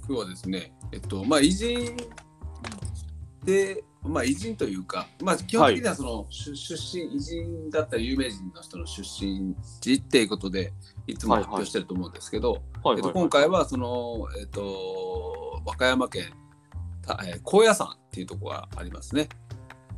[0.07, 1.97] 今日はですね、えっと、まあ、偉人
[3.45, 10.73] で、まあ、偉人というか、まあ、基本的にはその、出出身、偉人だったり有名人の人の出身地っていうことで、
[11.07, 16.33] いつも発表してると思うんですけど、はいえっと、今回はその、えっと、和歌山県、
[17.03, 19.29] たえー高野山っていうところがありますね。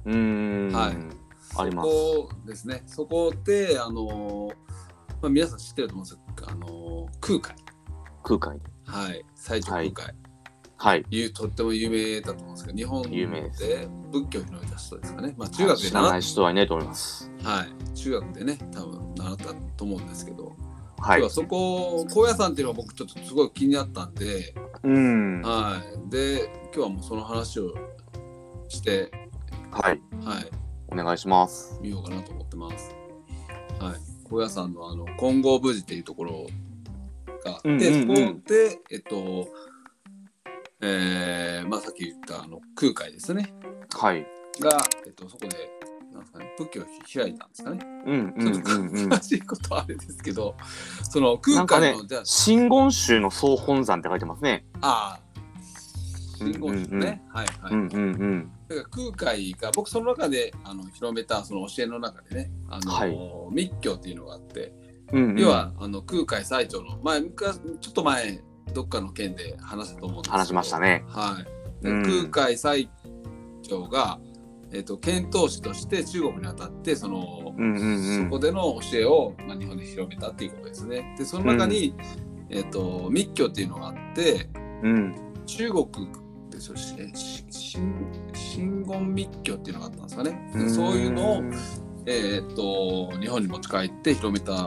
[0.04, 0.72] うーん。
[0.72, 1.88] はいあります。
[1.88, 2.82] そこですね。
[2.86, 4.50] そこで、あの
[5.22, 7.54] まあ、皆さん知ってると思うんですけど、あの空海。
[8.22, 8.60] 空海。
[8.84, 9.24] はい。
[9.34, 10.04] 最長空海。
[10.04, 10.14] はい。
[11.10, 15.34] いうとっても有名だと思うんですけど、日本で仏教を広めた人ですかね。
[15.36, 17.30] まあ中学で習人はいないと思います。
[17.42, 17.94] はい。
[17.94, 19.44] 中学でね、多分習った
[19.76, 20.54] と思うんですけど、はい
[20.98, 21.30] 今日は。
[21.30, 25.42] そこ、高野山っていうのは僕ちょっとすごい気になったんで、うん。
[25.42, 26.10] はい。
[26.10, 27.74] で、今日はもうその話を
[28.68, 29.10] して、
[29.70, 30.00] はい。
[30.24, 30.50] はい。
[30.88, 31.78] お願いします。
[31.82, 32.94] 見ようかなと思ってます。
[33.78, 33.94] はい。
[34.28, 36.46] 高野山のあの金剛無寺っていうところ
[37.44, 39.48] があって、うんうんうんそこで、えっと、
[40.80, 43.52] えー、まあさっき言ったあの空海ですね。
[43.96, 44.26] はい。
[44.60, 45.56] が、えっと、そこで、
[46.12, 47.78] なんですかね、仏教を開いたんですかね。
[48.06, 49.08] うんうんうんうん。
[49.08, 50.56] 詳しいことはあれですけど、
[51.02, 54.64] その空海の、じゃあ、真言宗の総本山って書いてますね。
[54.80, 55.40] ああ、
[56.38, 57.72] 真言宗ね、うんうんうんはいはい。
[57.72, 58.52] うんうんうん。
[58.68, 63.18] だから空海が僕その中であの広めたその教えの中でねあの、はい
[63.50, 64.72] 密教っていうのがあって、
[65.12, 68.40] うんうん要はあの空海最長の前昔ちょっと前
[68.72, 71.04] どっかの件で話したと思うんですけど話しましたね。
[71.08, 71.44] は
[71.80, 72.90] い、でうん空海最
[73.62, 74.18] 長が、
[74.72, 81.94] えっと遣唐使として中国に渡ってその、うんうんうんそこでの教えを、まあ、日本で広めたっていうことですねでその中に、
[82.50, 84.48] えっと密教っていうのがあって
[84.82, 85.14] うん。
[85.46, 85.86] 中国
[86.50, 86.94] ですよし
[87.50, 90.52] し真真言密教っていうのがあったんですかね。
[90.54, 91.42] でそういうのを、
[92.04, 94.66] えーっと日本に持ち帰って広めた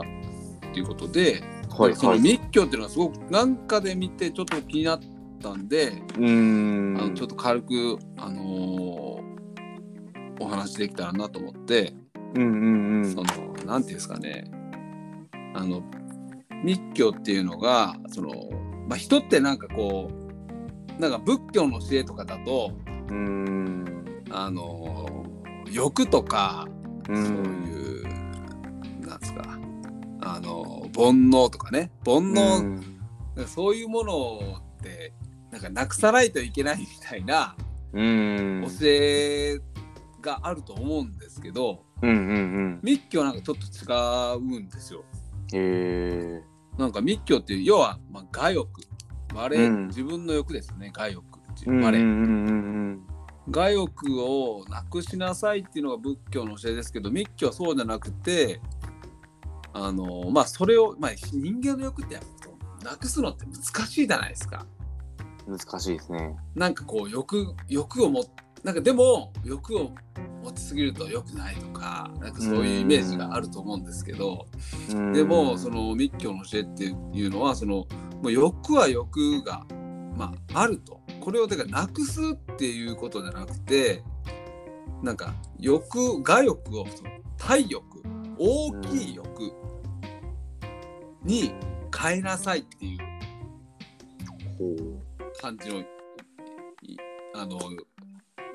[0.72, 1.42] ていうことで、
[1.78, 1.96] はいはい。
[1.96, 5.00] その密教っていうのはすごくなんかで見てちょっと気になっ
[5.42, 7.00] たんで、うーん。
[7.00, 9.22] あのちょっと軽く、あのー
[10.40, 11.94] お話できたらなと思って、
[12.34, 13.24] うんうんうんその
[13.64, 14.50] なんていうんですかね
[15.54, 15.82] あの
[16.64, 18.30] 密教っていうのがその、
[18.88, 20.10] まあ、人ってなんかこ
[20.98, 22.72] うなんか仏教の教えとかだと
[23.08, 23.84] うーん。
[24.30, 25.26] あの
[25.70, 26.66] 欲とか
[27.08, 27.71] うそうんいう、
[30.24, 31.90] あの煩悩とかね。
[32.04, 32.80] 煩悩、
[33.36, 33.46] うん。
[33.46, 34.40] そういうもの
[34.78, 35.12] って
[35.50, 37.56] なんかなくさないといけないみたいな
[37.92, 38.66] うん。
[38.68, 39.60] 教え
[40.20, 42.40] があると思うんですけど、うんうんう
[42.76, 42.80] ん。
[42.82, 45.04] 密教なんかちょっと違うんですよ。
[46.78, 48.68] なんか密教っていう要は、まあ、我欲。
[49.34, 49.88] 我、うん。
[49.88, 51.24] 自分の欲ですよね我欲
[51.66, 52.02] 我、う。
[52.02, 53.06] ん
[53.50, 58.60] 我欲をなくしなさいっていうのが仏教の教えですけど密教はそうじゃなくて
[59.72, 62.18] あのまあそれを、まあ、人間の欲って
[62.84, 64.66] なくすのって難しいじゃないですか。
[65.46, 65.56] うん。
[65.56, 66.36] 難しいですね。
[66.54, 68.24] なんかこう欲欲をも
[68.64, 69.92] なんかでも欲を
[70.42, 74.46] 持ちすぎると良くないとかなんかそういうイメージがあると思うんですけど、
[74.90, 77.86] うんでもその密教の教えっていうのはその
[78.22, 79.64] もう欲は欲が、
[80.16, 84.02] まあ、あるとこれをだからなくすっていうことじゃなくて
[85.02, 86.86] なんか欲我欲を
[87.36, 88.02] 体欲
[88.38, 89.52] 大きい欲
[91.24, 91.54] に
[91.96, 92.98] 変えなさいっていう
[95.40, 95.86] 感じのい
[97.34, 97.58] あの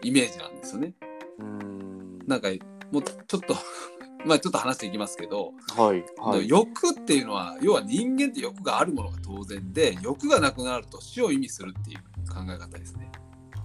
[0.02, 0.94] イメージなんですよね。
[1.40, 2.50] うんなんか
[2.92, 3.56] もうちょっと
[4.26, 6.48] まあちょっと話していきますけど、はいはい。
[6.48, 13.12] 欲っていうのは要は人間って欲があるものが当然で欲がなくなると死を意味するっていう考え方ですね。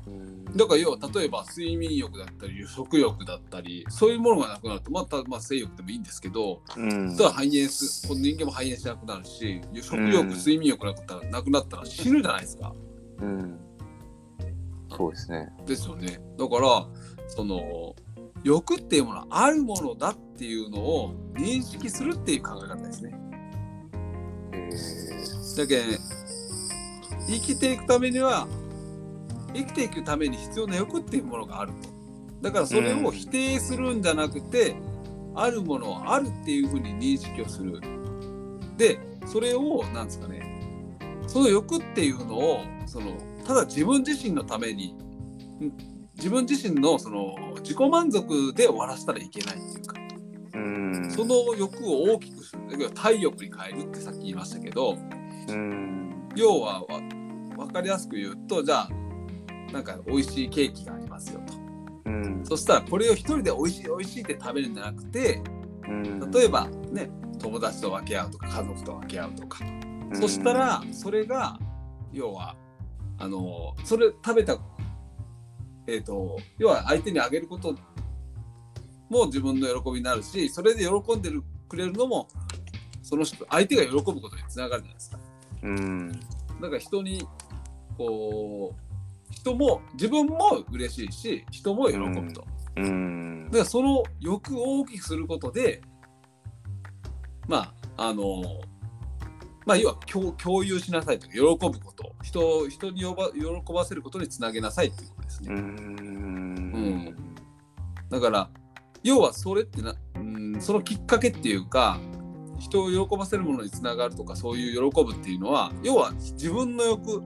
[0.07, 12.75] うんだから要は例えば睡眠欲だったり食欲だったりそういうものがなくなるとまたまあ性欲でもいいんですけどうんそれは反映すこの人間も反映しなくなるし食欲、うん睡眠欲なくなったらなくなったら死ぬじゃないですか。
[13.21, 13.59] うん。
[14.91, 15.49] そうですね。
[15.67, 16.21] ですよね。
[16.39, 16.87] だから
[17.29, 17.95] その
[18.45, 23.15] 欲っていうものはあるものだっていうのを認識するっていう考え方ですね。
[24.53, 25.57] へえ。
[25.57, 25.99] だけん
[27.29, 28.49] 生きていくためには
[29.55, 31.89] 生きていくために必要な欲っていうものがあると。
[32.43, 34.75] だからそれを否定するんじゃなくて、
[35.35, 37.81] あるものはあるっていうふうに認識をする。
[38.77, 40.43] でそれをなんですかね
[41.27, 43.13] その欲っていうのをその
[43.47, 45.73] ただ自分自身のためにん
[46.17, 50.01] 自分自身のその自己満足で終わらせたらいけないっていうか
[50.55, 51.11] うん。
[51.11, 54.97] その欲を大きくするだから体欲に変えるってさっき言いましたけど
[55.49, 56.29] うん。
[56.35, 57.01] 要はわ
[57.57, 58.89] 分かりやすく言うとじゃあ
[59.73, 61.55] なんか美味しいケーキがありますよと
[62.07, 62.45] うん。
[62.45, 65.43] そしたらこれを一人で美味しい美味しいって食べるんじゃなくて
[65.89, 69.59] うん例えばね友達と分け合うとか家族と分け合うとか、
[70.15, 71.59] そした、らそれが
[72.13, 72.55] 要は
[73.19, 74.59] あのそれ食べた
[75.89, 77.75] えっ、と要は相手にあげること
[79.09, 82.29] も自分の喜びになるしそれで喜んでるくれるのも
[83.03, 85.19] その人相手が喜ぶことにつながるじゃないですか。
[85.65, 86.13] うん。
[86.13, 87.27] だから人に
[87.99, 88.92] こう
[89.43, 92.47] 人も自分も嬉しいし人も喜ぶと。
[92.77, 93.51] うんだ。
[93.51, 95.83] からその欲を大きくすることで
[97.49, 98.43] まああの
[99.67, 105.61] まあ要は共共有しなさいとか喜ぶこと人人に呼ば喜ばせることにつなげなさいっていうことですうね。
[105.61, 107.17] ん。
[108.09, 108.49] だから
[109.03, 111.99] 要はそれってなうんそのきっかけっていうか
[112.61, 117.21] 人を喜ばせるものにつながるとかそういう喜ぶっていうのは要は自分の欲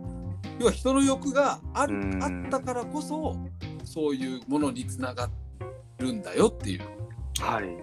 [0.59, 3.37] 要は人の欲があるうんあったからこそ
[3.85, 5.29] そういうものにつなが
[5.99, 6.83] るんだよっていう
[7.41, 7.77] はい。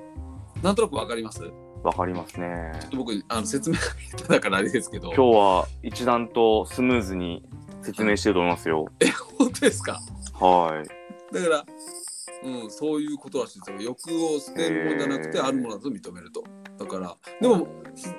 [0.64, 1.42] なんとなくわかります？
[1.84, 2.72] わかりますね。
[2.80, 7.44] ちょっと僕あの説明が下手だからあれですけど今日は一段とスムーズに
[7.82, 8.86] 説明してると思いますよ。
[9.38, 10.00] 本当ですか？
[10.40, 11.34] はい。
[11.36, 11.66] だから、
[12.44, 16.44] うん、そういうことらしいですよ欲を捨てるものじゃなくてあるものだと認めると
[16.78, 17.68] だからでも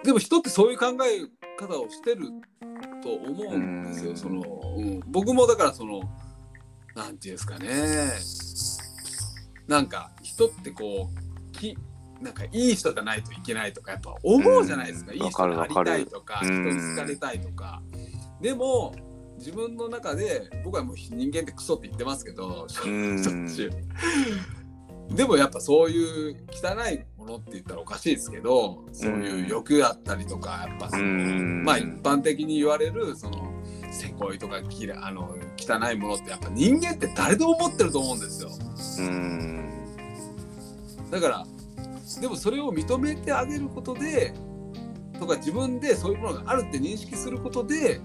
[0.02, 1.26] でも人ってそういう考え
[1.56, 2.28] 方をしてる
[3.04, 4.10] と思うんですうん。
[4.10, 4.42] よその、
[4.76, 6.00] うん、僕もだからその
[6.94, 7.68] なんていうんですかね。
[9.68, 11.76] なんか人ってこうき
[12.20, 15.18] なんかいい人じゃないといけないとかやっぱ思うじゃないですか、うん。
[15.18, 17.82] いい人になりたいとか人に好かれたいとか、
[18.40, 18.94] でも
[19.38, 23.22] 自分の中で僕はもう人間ってクソって言ってますけど、うん。
[23.22, 23.70] しょっちゅ
[25.10, 25.14] う。
[25.14, 31.64] でもやっぱそういう汚いものって言ったらおかしいですけどそういう欲だったりとかやっぱその、うん。
[31.64, 33.52] まあ一般的に言われるその
[33.90, 38.50] せこいとかきらあの汚いものってやっぱ人間って誰でも持ってると思うんですよ。
[38.98, 39.70] うん。
[41.10, 41.46] だから
[42.20, 44.34] でもそれを認めてあげることで
[45.18, 48.00] とか自分でそういうものがあるって認識することで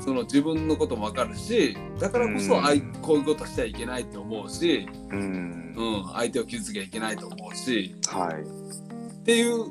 [0.00, 5.74] その自分のことも分かるしだからこそうんあいこういうことしちゃいけないって思うし、うん。
[5.76, 8.42] うん、相手を傷つけちゃいけないと思うしはい。
[8.42, 9.64] っていう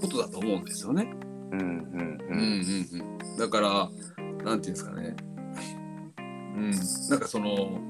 [0.00, 1.10] ことだと思うんですよね。
[1.52, 1.66] うんうん
[2.30, 3.00] うんうん
[3.32, 3.90] うん、だから
[4.44, 5.16] なんていうんですかね、
[6.56, 6.70] うん、
[7.10, 7.80] なんかその、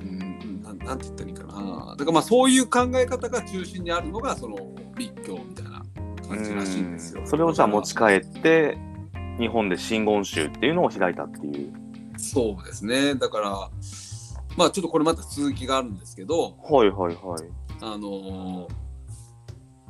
[0.00, 4.56] うん、なんなんて言ったらいいかなだからまあそういう考え方が中心にあるのがその
[4.96, 6.28] 立教みたいなうん。
[6.28, 7.22] 感じらしいんですよ。
[7.24, 8.78] それをじゃあ持ち帰って、
[9.38, 11.72] 日本で真言宗っていうのを開いたっていう。
[12.18, 13.50] そうですねだから
[14.56, 17.42] まあちょっとこれまた続きがあるんですけどはいはいはい。
[17.82, 18.74] あのー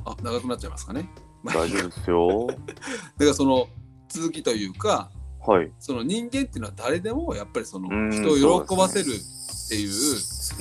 [0.05, 1.09] あ長くなっちゃいますかね。
[1.43, 2.47] まあ大丈夫ですよ。
[2.49, 2.61] だか
[3.19, 3.69] らその
[4.09, 5.73] 続きというかはい。
[5.79, 9.91] その人間っていうのは誰でもやっぱりそのうん人を喜ばせるっていう、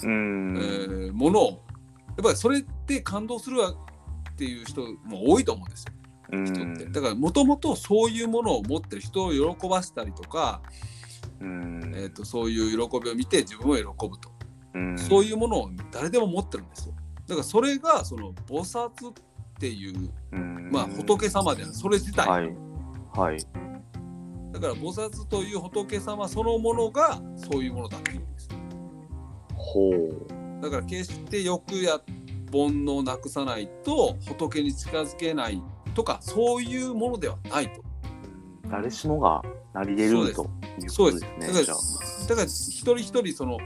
[0.03, 0.57] うん。
[0.57, 1.61] えーものを
[2.15, 5.94] やっぱりそれって感動するわっていう人も多いと思うんですよう
[6.31, 6.85] 人って。
[6.85, 10.61] んだからもともとそういうものを持ってる人を喜ばせたりとか、
[11.39, 14.31] うんえー、とそういう喜びを見て自分を喜ぶと、
[14.73, 16.95] うんそういうものを誰でも持ってるんですよ。
[17.27, 19.13] だからそれがその菩薩っ
[19.59, 22.55] ていう、うんまあ、仏様であるそれ自体、はい。
[23.13, 23.37] はい。
[24.51, 28.57] だから菩薩という仏様そのものがそういうものだっていうんですよ。
[29.55, 30.61] ほう。
[30.61, 31.99] だから決して欲や
[32.51, 35.61] 煩悩をなくさないと仏に近づけない
[35.95, 37.81] とかそういうものではないと。
[38.69, 39.41] 誰しもが
[39.73, 40.47] なり得ると
[40.81, 41.65] いうそうでことですすね。
[41.65, 41.77] だから
[42.27, 43.57] だから一人一人その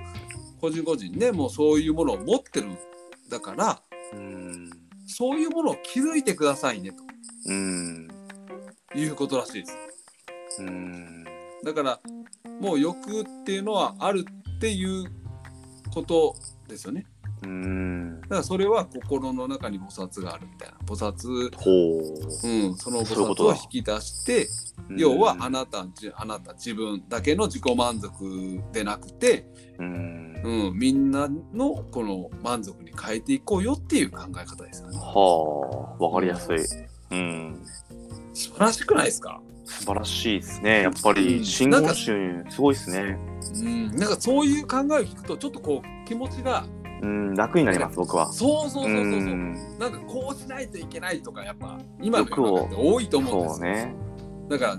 [0.61, 2.69] 個人個人ねもうそういうものを持ってる
[3.29, 3.81] だから
[4.13, 4.69] うん。
[5.07, 6.91] そういうものを気づいてくださいね
[7.45, 8.07] うん。
[8.91, 9.77] ということらしいです。
[10.59, 11.23] うん。
[11.63, 11.99] だから
[12.61, 14.25] もう欲っていうのはある
[14.57, 15.05] っていう
[15.93, 16.35] こと
[16.67, 17.05] ですよね。
[17.43, 18.21] うん。
[18.21, 21.99] だからそれは心の中に菩薩があるみたいな菩薩、ほ
[22.43, 24.47] うん、その菩薩を引き出して
[24.89, 24.95] う。
[24.97, 29.45] 要はあなたじあなた自分だけの自己満足でなくて、
[29.77, 30.41] うん。
[30.43, 34.97] うん、みんなのこの満足に変えていこうよっていう考え方ですよね。
[34.97, 36.57] はあ、わかりやすい。
[37.11, 37.61] うん。
[38.33, 40.81] 素晴らしくないですか、素晴らしいですね。
[40.83, 43.17] やっぱうんり、真言宗、すごいですね。
[43.55, 46.65] うん、なんかそういう考えを聞くとちょっとこう気持ちが
[47.01, 48.31] うん、楽になります、僕は。
[48.31, 53.65] そうそうそうそうそう、んなんかこうしないといけないとかやっぱ今の世って多いと思うんですよ。
[53.65, 53.95] ね。
[54.49, 54.77] だから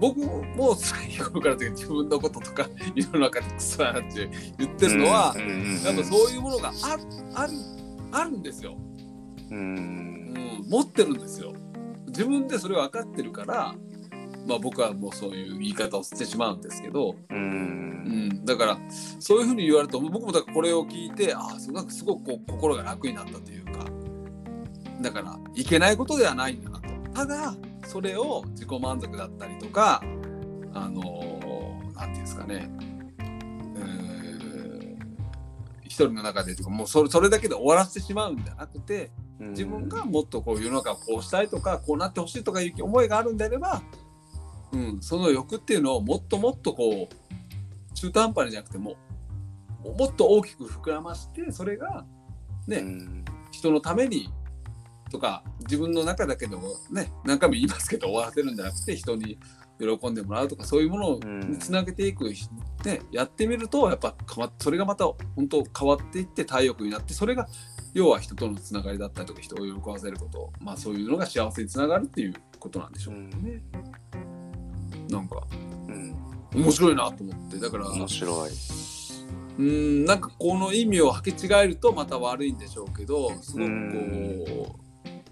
[0.00, 4.28] 僕も最初から自分のこととか世の中でクソやなって
[4.58, 5.34] 言ってるのは、
[5.84, 6.98] やっぱそういうものがあ
[7.34, 7.52] ある
[8.12, 8.76] あるんですよ、
[9.50, 9.54] う。
[9.54, 9.74] うん
[10.34, 10.34] ん、
[10.68, 11.52] 持ってるんですよ
[12.06, 13.74] 自分でそれ分かってるから
[14.46, 17.34] まあ僕はもうそういう言い方をしてしまうんですけど、う。
[17.34, 17.84] うん。
[18.04, 18.78] ん、だから
[19.18, 23.86] そういうふうに言われると僕もだからこれを聞いてああなんかすごくこう心が楽になったというか
[25.00, 26.88] だからいけないことではないんだなと。
[27.14, 27.54] ただ
[27.86, 30.02] それを自己満足だったりとか
[30.72, 32.68] あのーなんていうんですかね。
[33.18, 34.98] うーん。
[35.84, 43.82] 一人の中でもうそれそれだけで終わらせてしまうんじゃなくて自分がもっとこう世の中をこうしたいとかこうなってほしいとかいう思いがあるんであれば、
[44.74, 48.96] うん、その欲っていうのをもっともっとこう中途半端にじゃなくても
[49.98, 52.04] もっと大きく膨らましてそれが
[52.66, 53.24] ね、うん。
[53.50, 54.30] 人のために
[55.10, 59.38] とか自分の中だけでもね何回も言いますけど終わらせるんじゃなくて人に
[59.78, 62.24] 喜んでもらうとかそういうものをうんつなげていく、
[62.84, 64.14] ね、やってみるとやっぱ
[64.58, 65.04] それがまた
[65.36, 67.48] 本当変わっていって体力になってそれが
[67.92, 73.62] 要は人とのつながりだったりとか人を喜ばせること、まあ、そういうのが幸せにつながるっていうことなんでしょうね。
[75.08, 75.42] なんか
[75.88, 76.14] うん。
[76.54, 78.50] 面白いなと思ってだから面白い。
[79.56, 84.78] うんなんかこの意味を履き違えるとまた悪いんでしょうけどすごくこ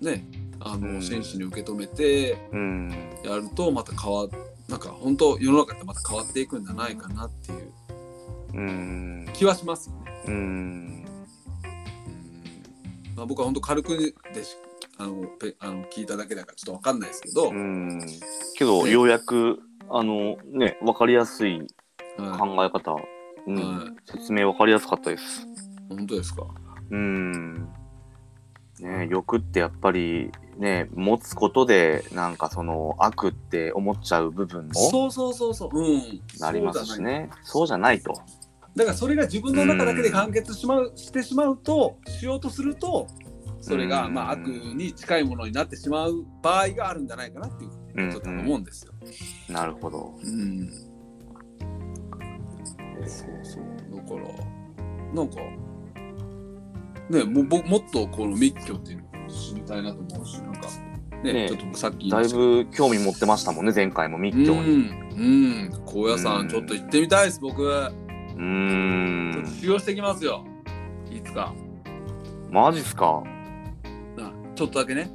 [0.01, 0.25] うね
[0.61, 2.91] あの、うん真摯に受け止めてうん。
[3.25, 4.29] やるとまた変わ
[4.69, 7.73] なんか本当世の中ってまた変わっていくんじゃないかなっていう
[8.55, 9.29] うん。
[9.33, 10.23] 気はしますよね。
[10.27, 10.35] うん。
[10.35, 11.05] うん
[13.17, 14.57] まあ、僕は本当軽くでし
[15.03, 18.01] あのペあの聞いただけだからちょっとわかんないですけど、うん。
[18.57, 19.59] けど、ねようやく、
[19.91, 21.67] あの、ね、わかりやすい
[22.19, 22.93] は考え方、
[23.47, 25.43] うんはい説明わかりやすかったです。
[25.91, 26.47] い、本当ですか？
[26.91, 27.69] うん。
[28.79, 35.77] ね欲ってやっぱり、ね、持つことで、なんかその悪って思っちゃう部分もそうそうそうそう。
[35.77, 36.23] うん。
[36.39, 37.03] なりますし。
[37.03, 37.31] ね。
[37.43, 38.15] そうじゃないと。
[38.75, 43.07] だからそれが自分の中だけで完結しまう、してしまうとしようとすると
[43.63, 47.71] それがうんまあ悪に近いものになってしまう場合があるんじゃないかなっていう
[48.13, 48.93] ことだと思うんですよ。
[49.49, 50.15] なるほど。
[50.23, 50.69] うん。
[53.03, 53.65] えそうそう。
[53.97, 55.37] だからなんか
[57.11, 60.61] ねもぼもっとこの密教っていうのを知りたいなと思うしなんか
[61.23, 64.63] ねねちょっとさっきだいぶ興味持ってましたもんね、前回も密教うに。
[64.63, 67.63] ん、うん、高野山うんちょっと行ってみたいです僕。
[67.63, 69.55] うーちょっとん。
[69.61, 70.45] 修行してきますよ。
[71.11, 71.53] いつか。
[72.51, 73.23] マジっすか。
[74.53, 75.11] なちょっとだけね。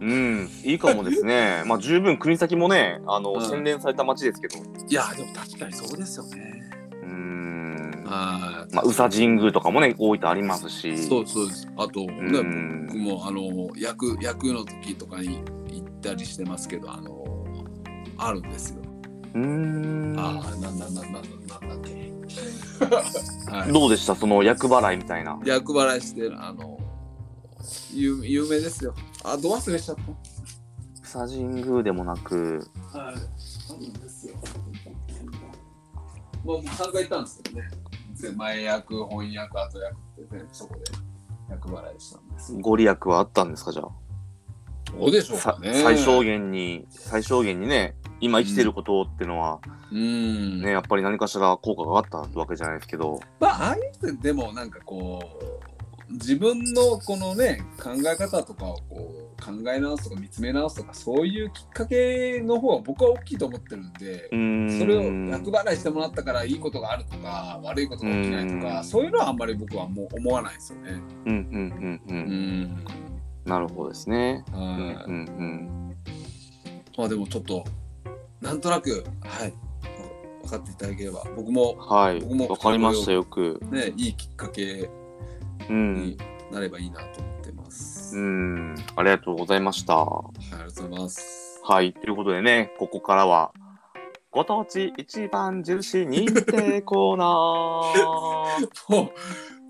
[0.00, 1.62] うん、いいかもですね。
[1.66, 4.56] まあ十分国先もね、あの、うん洗練された街ですけど。
[4.88, 6.62] いや、でも確かにそうですよね。
[7.02, 8.04] うーん。
[8.04, 8.74] はい。
[8.74, 10.98] まあ、宇佐神宮とかもね、大分ありますし。
[10.98, 11.66] そうそうです。
[11.76, 17.24] あと、ね、うん僕もあの役役の時とかに行ったりしてますけど、あの
[18.18, 18.82] あるんですよ。
[19.34, 20.14] うーん。
[20.18, 22.12] ああ、なんなんなんなんなんなんだっけ。
[23.50, 23.72] はい。
[23.72, 24.14] どうでした？
[24.14, 25.38] その厄払いみたいな。
[25.44, 26.75] 役払いしてあの
[27.94, 28.94] 有有名ですよ。
[29.24, 30.00] あ、ど忘れしちゃっ宇
[31.00, 32.98] 佐神宮でもなく、た。
[32.98, 33.14] はい。
[33.14, 34.34] あるんですよ。
[36.44, 37.68] もう3回行ったんですけどね。
[38.36, 40.80] 前役、翻訳、後役ってね、そこで
[41.50, 42.54] 役払いしたんです。
[42.54, 43.88] ご利益はあったんですかじゃあ？
[44.98, 45.74] どうでしょうさかね。
[45.74, 49.60] 最小限に、最小限にね、今生きてることっていうのは、
[49.92, 50.62] うん。
[50.62, 53.20] ね、やっぱり何かしら効果があったわけじゃないですけど。
[53.40, 55.75] まあ、ああいうのでもなんかこう、
[56.08, 64.28] 自分のこのね、考え方とかをこう考え直すとか見つめ直すとか、そういうきっかけの方が僕は大きいと思ってるんで。
[64.78, 71.00] それを役払いしてもらったからいいことがあるとか、悪いことが起きないとうか、んそういうのはあんまり僕はもう思わないですよね。
[71.26, 72.10] うんうんうんう。
[72.10, 72.18] うん
[72.62, 72.84] ん。
[73.44, 74.44] なるほどですね。
[74.52, 75.04] うんはい。
[75.06, 75.96] うん
[76.96, 77.64] まあでもちょっと、
[78.40, 79.52] なんとなく、はい、
[80.42, 81.78] 分かっていただければ、僕もうん。
[81.88, 82.20] はい。
[82.20, 83.60] 僕もわかりました、よく。
[83.70, 84.88] ね、いいきっかけうん
[85.72, 86.16] に。
[86.50, 88.16] なればいいなと思ってます。
[88.16, 88.74] うん。
[88.96, 89.96] ありがとうございました。
[89.96, 91.60] はいありがとうございます。
[91.64, 91.92] はい。
[91.92, 93.52] ということでね、ここからは、
[94.30, 97.28] ご当地一番印認定コーナー。
[98.94, 99.10] もう、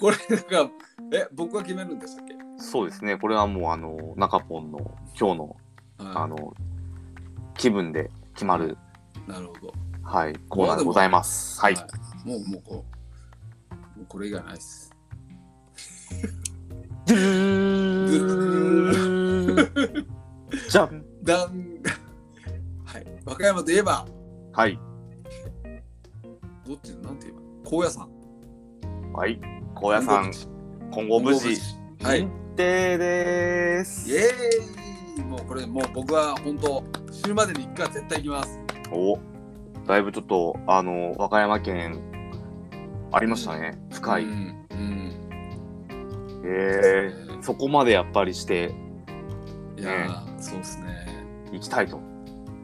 [0.00, 0.70] これなんか、
[1.12, 2.34] え、僕が決めるんでしたっけ？
[2.58, 3.16] そうですね。
[3.16, 4.78] これはもう、あの、中ポンの
[5.18, 5.56] 今日の、
[5.98, 6.54] はあの、
[7.54, 8.76] 気分で決まる、
[9.26, 9.72] い、なるほど。
[10.02, 11.60] はい、コーナーでございます。
[11.60, 11.74] はい。
[12.24, 12.84] もう、もうこ
[13.70, 14.85] う、もうこれ以外ないです。
[17.06, 20.06] ドゥー
[20.68, 21.04] じゃん。
[21.22, 21.80] だん、
[22.84, 23.06] はい。
[23.24, 24.06] 和歌山といえば、
[24.52, 24.78] はい。
[26.66, 28.08] どっちなんて言えば高野山。
[29.12, 29.40] はい。
[29.74, 30.30] 高野山、
[30.90, 31.56] 今後無事、
[32.02, 32.28] はい。
[32.56, 34.10] 定です。
[34.10, 36.82] イエーイもうこれ、もう僕は本当、
[37.12, 38.58] 死ぬまでに一回絶対行きます。
[38.90, 39.18] お
[39.86, 42.00] だいぶちょっと、あの、和歌山県、
[43.12, 43.78] ありましたね。
[43.90, 44.24] 深い。
[44.24, 44.55] うん
[46.48, 48.72] えー、そこまでやっぱりして
[49.76, 51.06] いやー、そうですね。
[51.52, 52.00] いきたいと。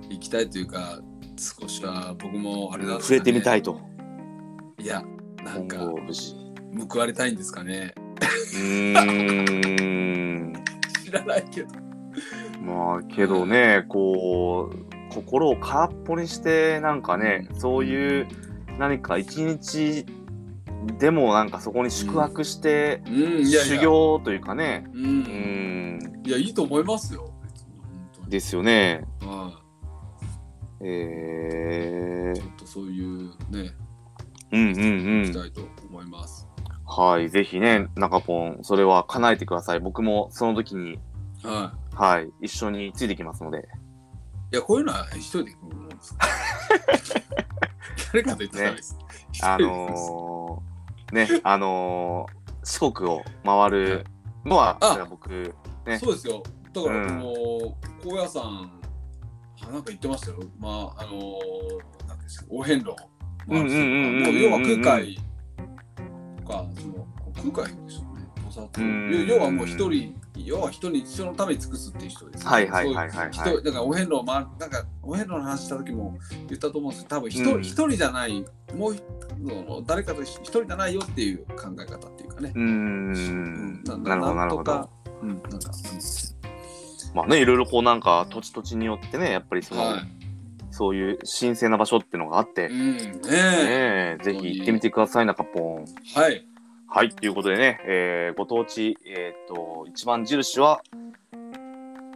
[0.09, 1.01] 行きたいというか
[1.37, 3.80] 少しは僕もあれだ、触れてみたいと。
[4.78, 5.03] いや
[5.45, 5.78] なんか。
[6.91, 7.95] 報われたいんですかね
[8.55, 9.01] うー
[10.51, 10.53] ん。
[11.05, 11.68] 知らないけど
[12.64, 18.26] まあけどね、こう心を空っぽにしてなんかね、そういう
[18.78, 20.07] 何か一日
[20.99, 25.99] でもなんかそこに宿泊して、修行というかね、ううん。
[25.99, 27.33] ん、いやいいと思いますよ。
[28.28, 29.05] ですよね。
[29.20, 29.61] は
[30.85, 35.26] えいちょっとそういうねー、うんうんうん。
[35.26, 36.49] 行きたいと思います、
[36.85, 39.80] はい、ぜひね、中ポン、それは叶えてください。
[39.80, 40.99] 僕もその時に、
[41.43, 41.95] はい。
[41.95, 43.68] はい、一緒についてきますので。
[44.53, 46.28] いやこういうのは一人で行くもんですか
[48.12, 48.99] 誰かと言ってないです、
[49.43, 50.72] あのー、
[51.13, 54.07] ね、 あのー、四国を回る
[54.45, 55.55] のは、あそれは僕、
[55.87, 55.99] ね。
[55.99, 56.43] そうですよ。
[56.73, 57.21] だからうん。
[57.21, 58.83] この高野山
[59.63, 60.39] あなんか言ってましたよ。
[60.59, 61.39] まああの
[62.09, 62.97] なんですかお遍路
[63.49, 65.19] うんうんうんうんうんもう要は空海
[66.37, 67.77] とかその空海
[69.11, 69.27] でね。
[69.29, 70.15] 要はもう一人
[70.47, 76.18] 要は人に人のために尽くすっていう人ですよねはいはいはいはいはいだからお遍路を、ま、なんかお遍路の話した時も
[76.49, 78.97] 言ったと思うんですけど多分一人,、うん一人じゃないもう
[79.86, 84.90] 誰かと一人じゃないよっていう考え方っていうかねうーん、ななるほどなるほど。
[85.22, 85.70] うん、なんか、
[87.14, 90.01] まあね、いろいろこうなんか土地土地によってね、やっぱりその、はい。
[90.74, 94.16] そういう神聖な場所っていうのがあって、うん、ねねえ。
[94.20, 95.84] えぜひ行ってみてください、中ポン。
[96.14, 96.47] はい。
[96.95, 100.82] はい、ということでね、えーご当地、えっ、と、一番印は、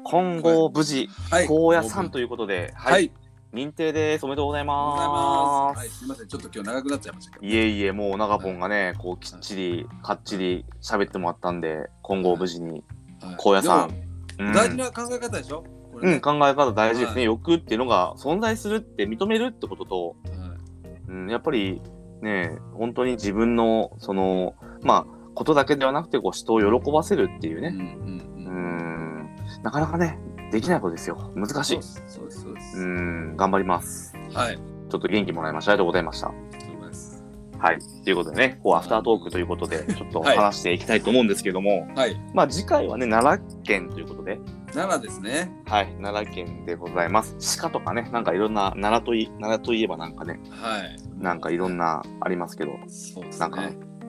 [0.05, 1.47] 金剛無事はい。
[1.47, 2.91] 高野山ということで、は。
[2.91, 3.11] はいい、
[3.55, 4.27] 認定です。
[4.27, 5.72] おめでとうございありがとうございま。
[5.72, 5.79] ますす。
[5.79, 6.29] はい、すみません。
[6.29, 7.47] ちょっと今日長くなっちゃいましたけど。
[7.47, 12.85] いえいえ、もう長ポンがね、こうきっちり、かっちり喋ってもらったんで、金剛無事に、はい
[13.39, 13.89] 高野山。
[13.89, 13.95] で
[14.41, 15.64] うんも大事な考え方でしょ？
[15.95, 17.20] これねうん、考え方大事ですね。
[17.20, 21.81] はい欲っていうのが存在するって認めるってことと、はいうん、やっぱり
[22.23, 28.57] ね、本当に自分の、その、まあ、ことだけではなくて、こう、人を喜ばせるっていううんね、ううん
[29.23, 30.19] ん、なかなかね、
[30.51, 31.33] できないことですよ。
[31.35, 32.31] 難しいそうで。
[32.31, 32.43] す。
[32.43, 32.73] そうです。
[32.73, 34.14] そうん、頑張ります。
[34.33, 34.57] はい。
[34.57, 35.73] ちょっと元気もらいました。
[35.73, 36.33] ありがとうございました。
[37.59, 37.79] はい。
[38.05, 42.21] ということでね、こう、アフタートークということで、ちょっとはい話していきたいと思うんですけども、はい。
[42.35, 44.39] まあ、次回はね、奈良県ということで、
[44.73, 45.51] 奈良ですね。
[45.67, 47.37] はい、奈良県でございます。
[47.61, 50.97] 鹿とかね、なんかいろんな、奈良とい、奈良といえばなんかね、はい。
[51.19, 52.81] なんかいろんなありますけど、ね。
[53.39, 53.62] なんか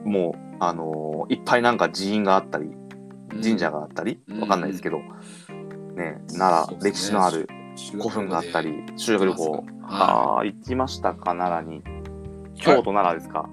[0.04, 2.70] もう、あのーいっぱいなんか寺院があったり、
[3.42, 4.98] 神社があったり、うんわかんないですけど、
[5.94, 9.62] ね、奈良、ね歴史のある修古墳があったり、修学旅行、は
[10.36, 11.82] ああ、行きましたか、奈良に。
[12.56, 13.48] 京都、奈良ですか？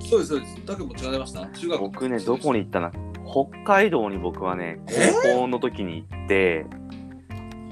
[0.00, 0.08] い。
[0.08, 0.28] そうです。
[0.30, 0.66] そうです。
[0.66, 1.46] だけも違いました。
[1.46, 2.90] 中学僕ね、どこに行ったな、
[3.24, 5.12] 北海道に僕はね、え？
[5.22, 6.80] 高校の時に行って、はい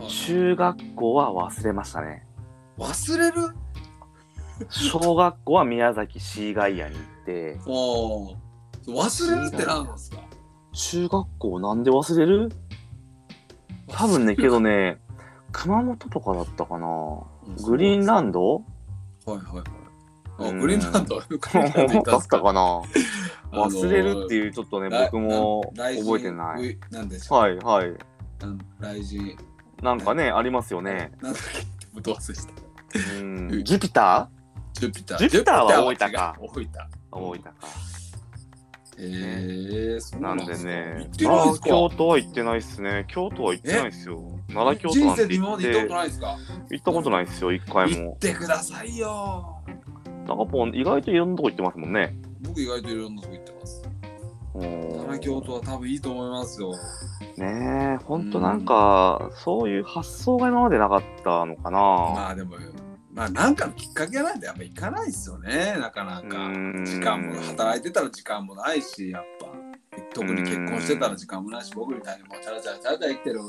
[0.09, 2.25] 中学校は忘れましたね。
[2.79, 3.55] 忘れる？
[4.69, 8.37] 小学校は宮崎シーガイアに行って、おー
[8.89, 10.19] 忘れるって何なんですか？
[10.73, 12.51] 中学校なんで忘れる？
[13.89, 14.99] 多分ね、けどね、
[15.53, 16.87] 熊本とかだったかな。
[17.67, 18.57] グリーンランド？
[18.57, 18.63] は
[19.27, 19.65] いはいはい。
[20.39, 21.19] あ、うんグリーンランド？
[21.21, 21.39] だ行っ
[22.05, 22.53] たか？
[22.53, 22.83] な。
[23.53, 26.73] 忘れるっていうちょっとね、僕も覚えてない。
[26.73, 26.79] い。
[26.91, 27.89] なんでしょはいはい。
[27.89, 27.99] う。
[28.41, 29.37] なん雷神。
[29.83, 31.13] なんかね、ありますよね。
[31.23, 31.59] なんだっけ？
[31.61, 32.53] ってど忘れした。
[33.21, 34.29] うんジュピタ
[34.75, 35.19] ジュピター。
[35.19, 36.65] ジュピターは大分か大分。
[36.65, 36.69] ー
[37.13, 37.55] 大分か。
[39.01, 41.69] へえ、そうななんんでね行っ、てないですか？
[41.69, 43.05] 京都は行ってないっすね。
[43.09, 44.23] 京都は行ってないっすよ。
[44.53, 46.37] 奈良京都なんて行っまで行ったことて、ないですか？
[46.71, 48.19] 行ったことないっすよ、一回も行っ。
[48.19, 49.57] てくださいよ。
[50.27, 52.15] なんかポン、意外といろんなとこ行ってますもんね。
[52.41, 53.83] 僕意外といろんなとこ行ってます。
[54.55, 56.73] うん奈良京都は多分いいと思いますよ。
[57.37, 61.79] ねえ、ほんとなんか、そういう発想が今までなかったのかな。
[61.79, 62.57] まあでも、
[63.19, 66.39] まあなんかのきっかけがないとやっぱ行かないですよね、なかなか。
[66.47, 69.49] うん時間も働いてたら時間もないし、やっぱ。
[70.15, 73.41] 特に結婚してたら時間もないし、僕みたいにもうチャラチャラチャラチャラ生きてる、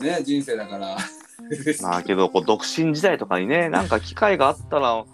[0.00, 0.96] ね、人生だから。
[1.82, 5.04] まあけど、こう独身時代とかにね、なんか機会があったら、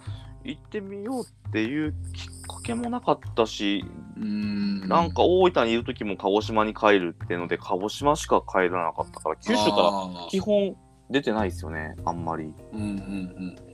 [0.43, 3.83] 行ってみようっていうきっかけもなかったし、
[4.15, 10.75] うんなんか大分にいる時も鹿児島に帰るっていうので、鹿児島しか帰らなかったから、九州からら基本
[11.09, 12.53] 出てないですよね、あんまり。
[12.73, 13.66] うんうんうー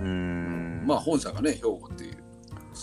[0.00, 0.82] うん。
[0.82, 0.86] ん。
[0.86, 2.24] まあ本社がね、兵庫っていう。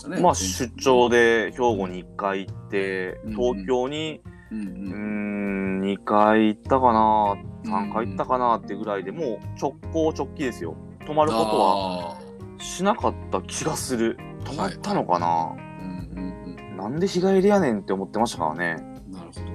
[0.08, 10.76] ねまあ出張で兵庫に1回行って、うん東京にうんううーん、2回行ったかな、3回うん行ったかなってぐらいでもう直行直帰ですよ。
[11.06, 12.18] 泊まることはは。
[12.58, 14.18] しなかった気がする。
[14.44, 18.76] 泊まったのかな、うんうんなんで日帰りやねんって思ってましたからね。
[19.06, 19.12] うん。
[19.12, 19.51] なるほど。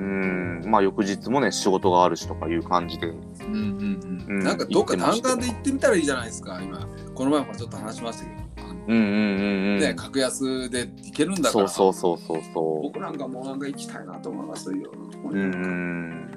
[0.00, 3.08] うーん、まあ翌日もね、仕事があるしとかいう感じで。
[3.08, 4.44] うんうんううんん。
[4.44, 6.60] なんかどっか弾丸で行ってみたらいいじゃないですか。
[6.62, 8.40] 今この前もちょっと話しましたけど、
[8.88, 9.80] うんうんうんうん。
[9.80, 11.68] ね格安で行けるんだかそうら。
[11.68, 14.90] そうそうそうそ僕なんかもうなんか行きたいなと思いますよ。
[15.24, 15.28] う。
[15.28, 16.30] うんうん。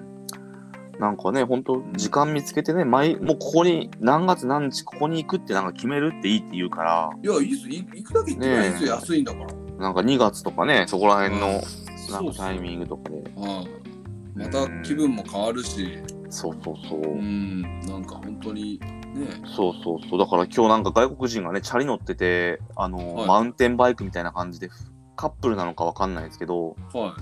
[0.99, 9.47] なんかね、本当時間見つけてね、毎もうここに何月何日ここに行くってなんか決めるっていいって言うから、いやいいっすい行くだけ行ってないですよ、ねえ安いんだから。
[9.79, 11.61] なんか2月とかね、そこら辺のなん
[12.11, 13.17] そうっすよかタイミングとかで。
[13.17, 13.93] うん
[14.35, 15.99] また気分も変わるし、
[16.29, 17.01] そうそうそう。
[17.01, 19.27] うん、なんか本当にね。
[19.45, 20.19] そうそうそう。
[20.19, 24.69] だから今日なんか外国人がね、チャリ乗ってて、あの、はいマウンテンバイクみたいな感じで、
[25.15, 27.15] カップルなのかわかんないですけど、は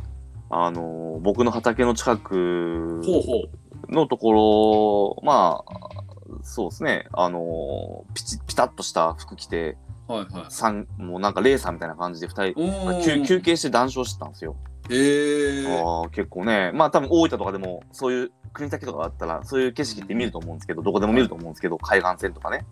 [0.50, 3.06] あの、僕の畑の近くい。
[3.06, 3.42] ほうほ
[3.90, 3.94] う。
[3.94, 9.78] のところ、まあ、そうですね、あの、ピチピタッとした服着て、
[10.08, 12.54] はいは三もうなんかレーサーみたいな感じで2
[13.02, 14.56] 人、休憩して談笑してたんですよ。
[14.92, 15.66] へえ。
[15.68, 22.66] あー結構ね、まあ多分大分とかでもそういう国先とかあったらそういう景色って見ると思うんですけど、どこでも見ると思うんですけど、海岸線とかね。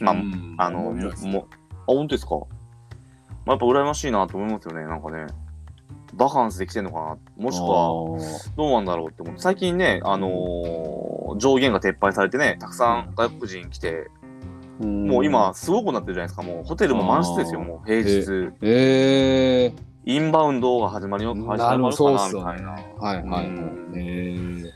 [0.00, 0.54] まあうん。
[0.58, 1.56] あの、も面白いですもあ、
[1.86, 2.42] 本当ですか、ま
[3.46, 5.26] あ、やっぱ羨ましいなと思いますよね、なんかね。
[6.14, 7.16] バカンスで来てんのかな？
[7.36, 11.04] もしくは、どうなんだろうって思って、最近ね、あのー
[11.36, 14.08] 上限が撤廃されてね、たくさん外国人来て、
[14.78, 17.66] もう今、すごくなってるじゃないですか、もうホテルも満室ですよ、あー。
[17.66, 18.52] もう平日。
[18.62, 22.28] ええインバウンドが始まるよ、始まなるかな。
[22.28, 22.70] みたいな。
[22.72, 23.84] はいはいはい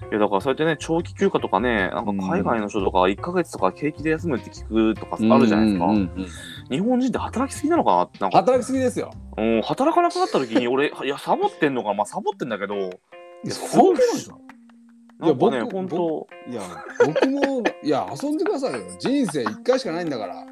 [0.09, 5.87] いやだからそうやってね、長期休暇とかね、なんか海外の人とか1ヶ月とか景気で休むって聞くとかあるじゃないですか。
[6.71, 9.11] 日本人って働きすぎなのかなって、なんか、働きすぎですよ。
[9.37, 12.81] うん、働かなくなった時に俺、 いや、サボってんのか、まあサボってんだけど、い
[13.45, 14.41] やそうなんですよ。
[15.19, 16.63] なんかね、僕本当いや、
[17.05, 18.87] 僕も、いや、遊んでくださいよ。
[18.99, 20.47] 人生一回しかないんだから。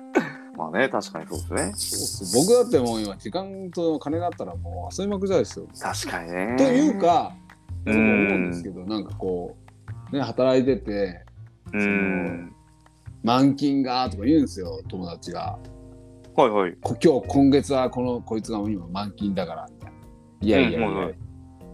[0.56, 1.62] まあね、確かにそうですね。
[1.62, 5.66] そうっす僕だってもう今、時間と金があったらもう遊びまくりたいですよ。
[5.78, 6.54] 確かにね。
[6.56, 7.34] というか、
[7.84, 9.56] う僕思うんですけど、なんかこ
[10.12, 11.24] う、ね、働いてて、
[11.72, 12.52] うん。
[13.22, 15.58] 満金がとか言うんですよ、友達が。
[16.36, 16.76] はいはい。
[16.80, 19.96] こ今日、今月はこの、こいつが今満金だから、みたいな。
[20.40, 21.14] いやいやいや、うんはいはい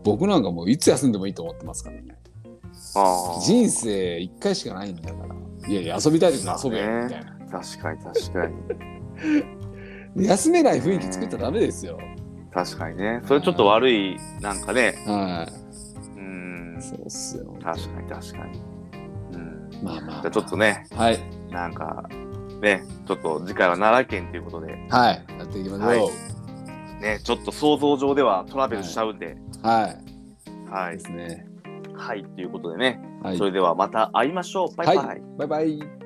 [0.04, 2.16] 僕なんかもういつ休んでもいいと思ってますからね。
[2.96, 3.40] ああ。
[3.40, 5.68] 人生一回しかないんだから。
[5.68, 7.38] いやいや、遊びたい時に遊べよ、みたいな。
[7.52, 10.22] 確かに確かに。
[10.22, 11.98] で 休めない雰囲気作ったらダメですよ。
[12.52, 13.20] 確かにね。
[13.26, 14.94] それちょっと悪い、なんかね。
[15.06, 15.46] は
[16.16, 16.82] うんい。。
[16.82, 17.54] そうっすよ。
[17.62, 18.60] 確かに確かに。
[19.32, 19.70] うん。
[19.82, 20.20] まあまあ。
[20.22, 21.18] じゃあちょっとね、はい。
[21.50, 22.04] なんか、
[22.60, 25.24] ね、ちょっと次回は奈良県ということで、はい。
[25.38, 25.88] やっていきましょう。
[25.88, 26.32] はい
[27.02, 29.88] ね、ちょっと想像上ではトラベルしちゃうんで、は
[30.68, 30.70] い。
[30.70, 30.98] はいで。
[31.00, 31.46] すね。
[31.94, 33.44] はい、ということでね、はいそ。
[33.44, 34.76] れではまた会いましょう。
[34.76, 34.96] バイバイ。
[34.98, 35.22] はい。
[35.36, 36.01] バイバイ。